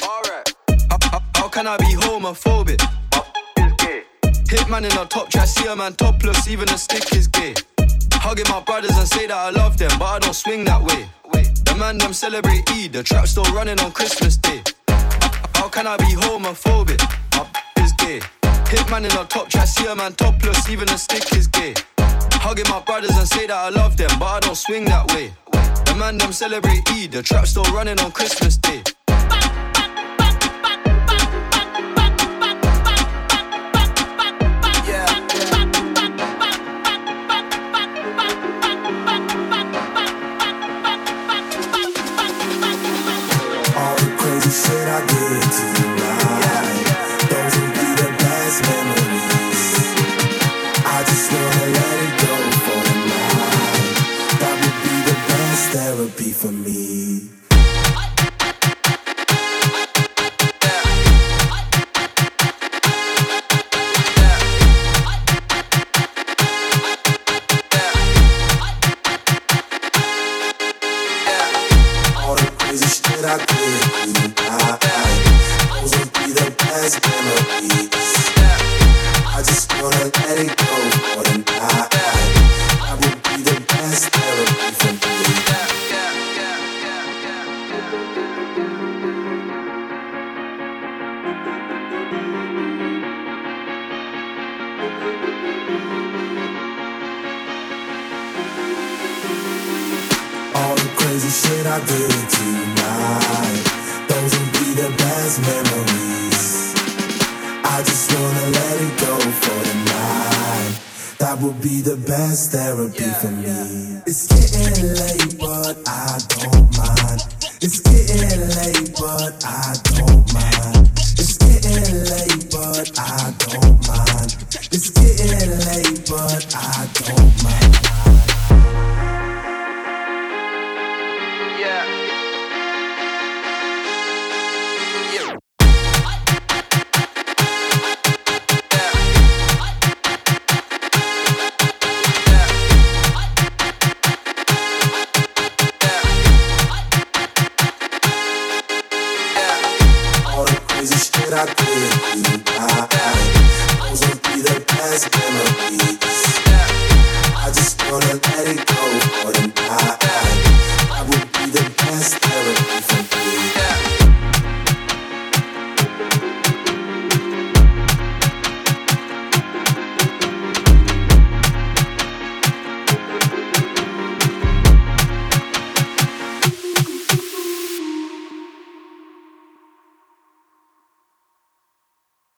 Alright. 0.02 0.56
How, 0.90 0.98
how- 1.12 1.24
how 1.36 1.50
can 1.50 1.68
I 1.68 1.76
be 1.76 1.92
homophobic? 2.00 2.80
Hitman 4.48 4.84
in 4.84 4.96
the 4.96 5.06
top 5.10 5.30
try, 5.30 5.44
see 5.44 5.68
a 5.68 5.76
man 5.76 5.92
topless, 5.92 6.48
even 6.48 6.68
the 6.68 6.78
stick 6.78 7.12
is 7.14 7.28
gay. 7.28 7.54
Hugging 8.14 8.46
my 8.48 8.62
brothers 8.62 8.98
and 8.98 9.10
say 9.10 9.28
that 9.28 9.36
I 9.36 9.50
love 9.50 9.78
them, 9.78 9.92
but 10.00 10.06
I 10.06 10.20
don't 10.20 10.34
swing 10.34 10.64
that 10.64 10.82
way. 10.82 11.10
The 11.66 11.76
man 11.78 11.98
them 11.98 12.14
celebrate 12.14 12.64
Eid, 12.72 12.94
the 12.94 13.04
trap 13.04 13.28
still 13.28 13.44
running 13.54 13.78
on 13.82 13.92
Christmas 13.92 14.38
Day. 14.38 14.64
How 15.56 15.68
can 15.68 15.86
I 15.86 15.98
be 15.98 16.16
homophobic? 16.16 17.02
My 17.36 17.84
is 17.84 17.92
gay. 17.92 18.22
Hitman 18.72 19.00
in 19.04 19.10
the 19.10 19.26
top 19.28 19.50
try, 19.50 19.66
see 19.66 19.86
a 19.86 19.94
man 19.94 20.14
topless, 20.14 20.70
even 20.70 20.88
the 20.88 20.96
stick 20.96 21.30
is 21.36 21.48
gay. 21.48 21.74
Hugging 22.42 22.70
my 22.70 22.82
brothers 22.82 23.16
and 23.18 23.28
say 23.28 23.48
that 23.48 23.56
I 23.56 23.70
love 23.70 23.98
them, 23.98 24.10
but 24.20 24.26
I 24.26 24.40
don't 24.40 24.56
swing 24.56 24.86
that 24.86 25.12
way. 25.14 25.34
The 25.86 25.96
man 26.00 26.18
them 26.18 26.32
celebrate 26.32 26.90
Eid, 26.92 27.12
the 27.12 27.22
trap 27.22 27.46
still 27.48 27.64
running 27.66 28.00
on 28.00 28.12
Christmas 28.12 28.58
Day. 28.58 28.82
All 43.76 43.96
the 43.96 44.16
crazy 44.18 44.50
shit 44.50 44.88
I 44.88 45.06
did 45.08 45.52
to 45.52 45.84
you 45.84 45.89